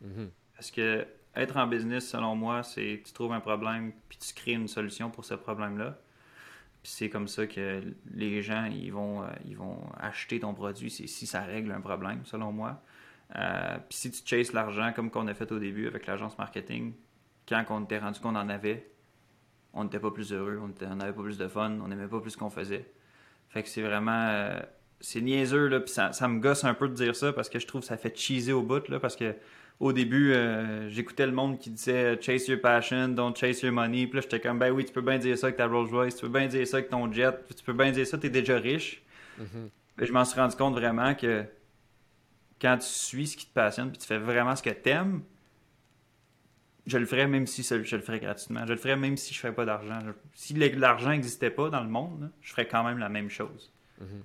[0.00, 0.30] Mhm.
[0.54, 4.52] Parce que être en business, selon moi, c'est tu trouves un problème puis tu crées
[4.52, 5.98] une solution pour ce problème-là.
[6.82, 7.82] Puis c'est comme ça que
[8.14, 11.80] les gens ils vont, euh, ils vont acheter ton produit si, si ça règle un
[11.80, 12.82] problème, selon moi.
[13.34, 16.94] Euh, puis si tu chases l'argent, comme qu'on a fait au début avec l'agence marketing,
[17.48, 18.88] quand on était rendu qu'on en avait,
[19.72, 22.30] on n'était pas plus heureux, on n'avait pas plus de fun, on n'aimait pas plus
[22.30, 22.90] ce qu'on faisait.
[23.48, 24.28] Fait que c'est vraiment.
[24.28, 24.60] Euh,
[25.00, 27.58] c'est niaiseux, là, puis ça, ça, me gosse un peu de dire ça parce que
[27.58, 29.34] je trouve que ça fait cheeser au bout, là, parce que
[29.78, 34.06] au début, euh, j'écoutais le monde qui disait chase your passion, don't chase your money.
[34.06, 36.16] Puis là, j'étais comme, ben oui, tu peux bien dire ça avec ta Rolls Royce,
[36.16, 38.30] tu peux bien dire ça avec ton jet, tu peux bien dire ça, tu es
[38.30, 39.02] déjà riche.
[39.38, 40.04] Mm-hmm.
[40.06, 41.44] Je m'en suis rendu compte vraiment que
[42.60, 45.22] quand tu suis ce qui te passionne, puis tu fais vraiment ce que tu aimes,
[46.86, 48.64] je le ferais même si je le ferais gratuitement.
[48.66, 49.98] Je le ferais même si je ne ferais pas d'argent.
[50.32, 53.72] Si l'argent n'existait pas dans le monde, je ferais quand même la même chose.
[54.00, 54.22] Mm-hmm.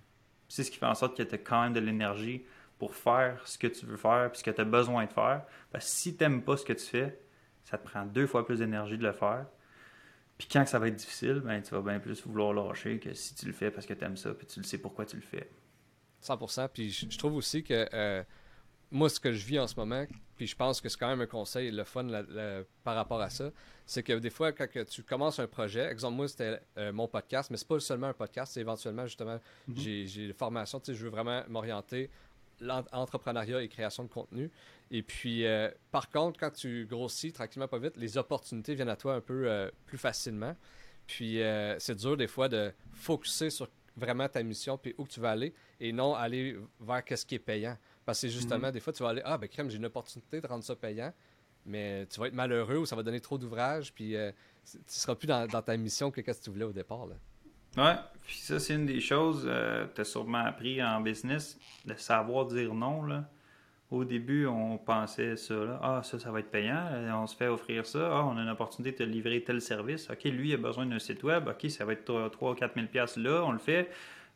[0.52, 2.44] C'est ce qui fait en sorte que tu as quand même de l'énergie
[2.78, 5.44] pour faire ce que tu veux faire puis ce que tu as besoin de faire.
[5.72, 7.18] Parce si tu n'aimes pas ce que tu fais,
[7.64, 9.46] ça te prend deux fois plus d'énergie de le faire.
[10.38, 13.34] Puis quand ça va être difficile, ben, tu vas bien plus vouloir lâcher que si
[13.34, 15.22] tu le fais parce que tu aimes ça puis tu le sais pourquoi tu le
[15.22, 15.50] fais.
[16.22, 16.68] 100%.
[16.74, 18.22] Puis je, trouve aussi que euh,
[18.92, 21.22] moi, ce que je vis en ce moment, puis je pense que c'est quand même
[21.22, 22.08] un conseil, le fun
[22.84, 23.52] par rapport à ça,
[23.86, 27.50] c'est que des fois, quand tu commences un projet, exemple, moi, c'était euh, mon podcast,
[27.52, 29.40] mais c'est pas seulement un podcast, c'est éventuellement, justement,
[29.70, 30.08] mm-hmm.
[30.08, 32.10] j'ai des formations, tu sais, je veux vraiment m'orienter
[32.62, 34.50] l'entrepreneuriat et création de contenu.
[34.92, 38.96] Et puis, euh, par contre, quand tu grossis tranquillement pas vite, les opportunités viennent à
[38.96, 40.56] toi un peu euh, plus facilement.
[41.08, 43.68] Puis, euh, c'est dur des fois de focuser sur
[43.98, 47.40] vraiment ta mission puis où tu vas aller et non aller vers ce qui est
[47.40, 47.78] payant.
[48.12, 48.74] Parce que justement, mhm.
[48.74, 51.14] des fois, tu vas aller, ah, ben crème, j'ai une opportunité de rendre ça payant,
[51.66, 54.18] mais tu vas être malheureux ou ça va donner trop d'ouvrage, puis
[54.66, 57.06] tu seras plus dans, ta mission que ce que tu voulais au départ.
[57.06, 57.16] Là.
[57.78, 57.96] Ouais,
[58.26, 62.48] puis ça, c'est une des choses euh, tu as sûrement appris en business, de savoir
[62.48, 63.04] dire non.
[63.04, 63.30] Là.
[63.92, 65.80] Au début, on pensait ça, là.
[65.82, 68.42] ah, ça, ça va être payant, euh, on se fait offrir ça, ah, on a
[68.42, 71.48] une opportunité de te livrer tel service, ok, lui, il a besoin d'un site web,
[71.48, 73.90] ok, ça va être 3 ou 4 000 là, on le fait.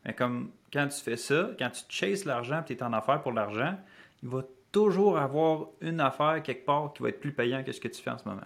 [0.06, 3.20] Mais comme quand tu fais ça, quand tu chases l'argent et tu es en affaire
[3.20, 3.76] pour l'argent,
[4.22, 7.80] il va toujours avoir une affaire quelque part qui va être plus payant que ce
[7.80, 8.40] que tu fais en ce moment.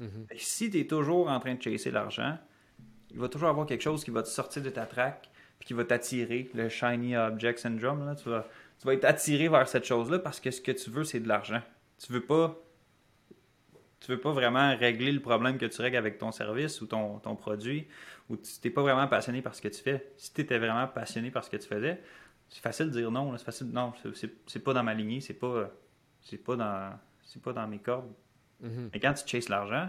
[0.00, 0.38] Mm-hmm.
[0.38, 2.38] Si tu es toujours en train de chasser l'argent,
[3.10, 5.28] il va toujours avoir quelque chose qui va te sortir de ta traque
[5.58, 8.06] puis qui va t'attirer, le shiny object syndrome.
[8.06, 8.46] Là, tu, vas,
[8.78, 11.28] tu vas être attiré vers cette chose-là parce que ce que tu veux, c'est de
[11.28, 11.62] l'argent.
[11.98, 12.58] Tu veux pas.
[14.00, 17.18] Tu veux pas vraiment régler le problème que tu règles avec ton service ou ton,
[17.18, 17.88] ton produit,
[18.28, 20.12] ou tu n'es pas vraiment passionné par ce que tu fais.
[20.16, 22.02] Si tu étais vraiment passionné par ce que tu faisais,
[22.48, 23.36] c'est facile de dire non.
[23.36, 23.68] C'est facile.
[23.68, 23.92] Non,
[24.46, 25.70] c'est pas dans ma lignée, c'est pas,
[26.22, 28.12] c'est pas dans, c'est pas dans mes cordes.
[28.62, 28.90] Mm-hmm.
[28.92, 29.88] Mais quand tu chases l'argent,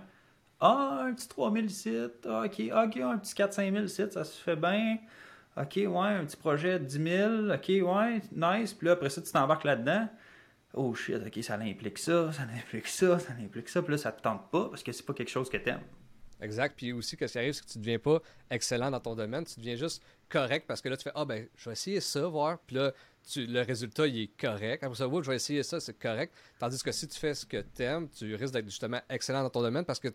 [0.59, 2.27] ah, un petit 3000 sites.
[2.27, 4.97] Ah, OK, OK, un petit 4-5 000 sites, ça se fait bien.
[5.55, 7.53] OK, ouais, un petit projet de 10 000.
[7.53, 8.73] OK, ouais, nice.
[8.73, 10.07] Puis là, après ça, tu t'embarques là-dedans.
[10.73, 13.81] Oh shit, OK, ça implique ça, ça implique ça, ça implique ça.
[13.81, 15.81] Puis là, ça te tente pas parce que c'est pas quelque chose que t'aimes.
[16.41, 16.75] Exact.
[16.77, 19.45] Puis aussi, ce qui arrive, c'est que tu deviens pas excellent dans ton domaine.
[19.45, 22.27] Tu deviens juste correct parce que là, tu fais Ah, ben, je vais essayer ça,
[22.27, 22.59] voir.
[22.59, 22.93] Puis là,
[23.31, 24.83] tu, le résultat, il est correct.
[24.83, 26.33] Après ça, je vais essayer ça, c'est correct.
[26.59, 29.49] Tandis que si tu fais ce que tu aimes, tu risques d'être justement excellent dans
[29.49, 30.09] ton domaine parce que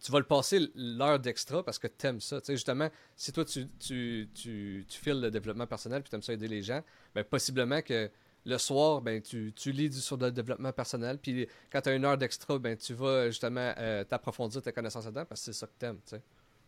[0.00, 2.40] tu vas le passer l'heure d'extra parce que tu aimes ça.
[2.40, 6.22] Tu sais, justement, si toi, tu, tu, tu, files le développement personnel puis tu aimes
[6.22, 6.82] ça aider les gens,
[7.14, 8.10] ben, possiblement que
[8.48, 11.18] le soir, ben, tu, tu lis du, sur le développement personnel.
[11.18, 15.04] Puis quand tu as une heure d'extra, ben, tu vas justement euh, t'approfondir tes connaissances
[15.04, 16.00] là-dedans parce que c'est ça que tu aimes.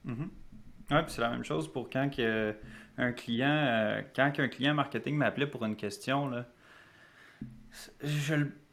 [0.06, 0.28] Mm-hmm.
[0.90, 2.54] Oui, puis c'est la même chose pour quand que,
[2.98, 6.28] un client euh, quand client marketing m'appelait pour une question.
[6.28, 6.46] Là,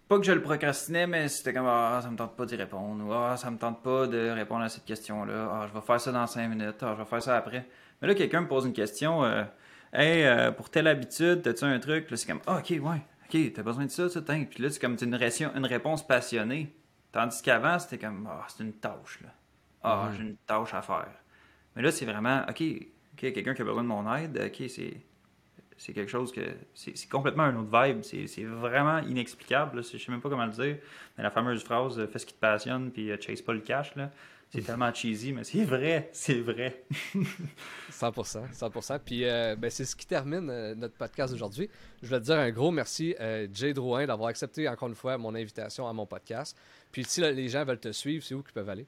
[0.07, 3.05] pas que je le procrastinais, mais c'était comme Ah, ça me tente pas d'y répondre.
[3.05, 5.49] Ou Ah, ça me tente pas de répondre à cette question-là.
[5.51, 6.81] Ah, je vais faire ça dans cinq minutes.
[6.81, 7.65] Ah, je vais faire ça après.
[8.01, 9.23] Mais là, quelqu'un me pose une question.
[9.23, 9.43] Euh,
[9.93, 12.09] hey, euh, pour telle habitude, t'as-tu un truc?
[12.09, 13.01] Là, c'est comme Ah, ok, ouais.
[13.25, 15.13] Ok, t'as besoin de ça, ça, Puis là, c'est comme une,
[15.55, 16.73] une réponse passionnée.
[17.11, 19.29] Tandis qu'avant, c'était comme Ah, c'est une tâche, là.
[19.83, 21.11] Ah, j'ai une tâche à faire.
[21.75, 24.41] Mais là, c'est vraiment Ok, ok, quelqu'un qui a besoin de mon aide.
[24.45, 25.01] Ok, c'est
[25.77, 26.41] c'est quelque chose que.
[26.73, 28.01] C'est complètement un autre vibe.
[28.01, 29.83] C'est vraiment inexplicable.
[29.83, 30.77] Je sais même pas comment le dire.
[31.17, 33.59] Mais la fameuse phrase euh, Fais ce qui te passionne, puis euh, chase pas le
[33.61, 33.93] cash.
[34.49, 36.09] C'est tellement cheesy, mais c'est vrai.
[36.13, 36.83] C'est vrai.
[37.91, 38.53] 100%.
[38.53, 38.99] 100%.
[39.05, 41.69] Puis euh, ben, c'est ce qui termine notre podcast aujourd'hui.
[42.01, 43.15] Je veux te dire un gros merci,
[43.53, 46.57] Jay Drouin, d'avoir accepté encore une fois mon invitation à mon podcast.
[46.91, 48.87] Puis si les gens veulent te suivre, c'est où qu'ils peuvent aller?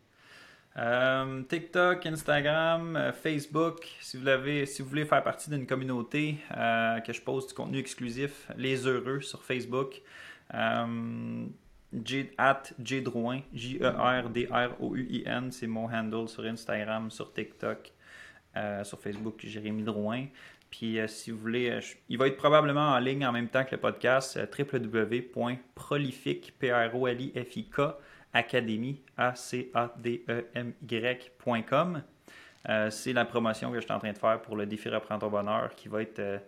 [0.78, 6.38] Euh, TikTok, Instagram, euh, Facebook, si vous, avez, si vous voulez faire partie d'une communauté
[6.56, 10.02] euh, que je pose du contenu exclusif, Les Heureux sur Facebook.
[11.94, 17.92] J, at Jdrouin, J-E-R-D-R-O-U-I-N, c'est mon handle sur Instagram, sur TikTok,
[18.84, 20.26] sur Facebook, Jérémy Drouin.
[20.70, 21.80] Puis si vous voulez,
[22.10, 26.94] il va être probablement en ligne en même temps que le podcast, www.prolific, p r
[26.94, 27.82] o l i f i k
[28.34, 32.04] académie, a c a d e m y.com.
[32.68, 35.22] Euh, c'est la promotion que je suis en train de faire pour le défi Reprendre
[35.22, 36.40] ton bonheur qui va être 87%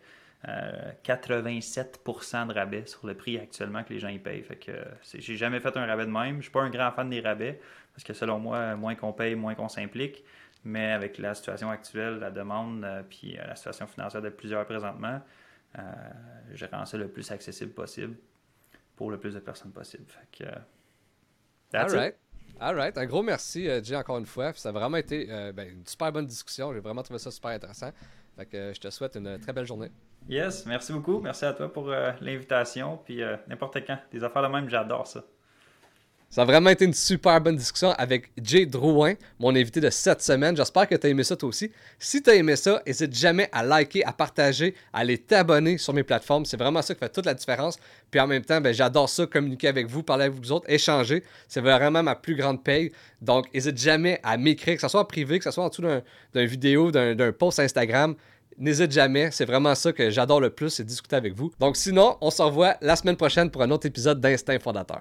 [0.48, 4.44] euh, euh, de rabais sur le prix actuellement que les gens y payent.
[4.44, 4.72] Fait que
[5.14, 6.38] j'ai jamais fait un rabais de même.
[6.38, 7.60] Je suis pas un grand fan des rabais
[7.94, 10.24] parce que selon moi, moins qu'on paye, moins qu'on s'implique.
[10.64, 15.20] Mais avec la situation actuelle, la demande, puis la situation financière de plusieurs présentement,
[16.54, 18.16] je rends ça le plus accessible possible
[18.96, 20.06] pour le plus de personnes possible.
[20.08, 20.52] Fait que,
[22.60, 22.96] All right.
[22.96, 24.54] Un gros merci, euh, Jay, encore une fois.
[24.54, 26.72] Ça a vraiment été euh, ben, une super bonne discussion.
[26.74, 27.90] J'ai vraiment trouvé ça super intéressant.
[28.40, 29.92] Euh, je te souhaite une très belle journée.
[30.30, 31.20] Yes, merci beaucoup.
[31.20, 33.00] Merci à toi pour l'invitation.
[33.04, 33.98] Puis n'importe quand.
[34.12, 35.24] Des affaires de même, j'adore ça.
[36.32, 40.22] Ça a vraiment été une super bonne discussion avec Jay Drouin, mon invité de cette
[40.22, 40.56] semaine.
[40.56, 41.70] J'espère que tu as aimé ça toi aussi.
[42.00, 45.94] Si tu as aimé ça, n'hésite jamais à liker, à partager, à aller t'abonner sur
[45.94, 46.46] mes plateformes.
[46.46, 47.78] C'est vraiment ça qui fait toute la différence.
[48.10, 51.22] Puis en même temps, ben, j'adore ça, communiquer avec vous, parler avec vous autres, échanger.
[51.50, 52.94] C'est vraiment ma plus grande paye.
[53.22, 55.82] Donc, n'hésite jamais à m'écrire, que ce soit en privé, que ce soit en dessous
[55.82, 58.16] d'une vidéo, d'un post Instagram.
[58.58, 61.52] N'hésite jamais, c'est vraiment ça que j'adore le plus, c'est discuter avec vous.
[61.60, 65.00] Donc sinon, on se revoit la semaine prochaine pour un autre épisode d'Instinct Fondateur.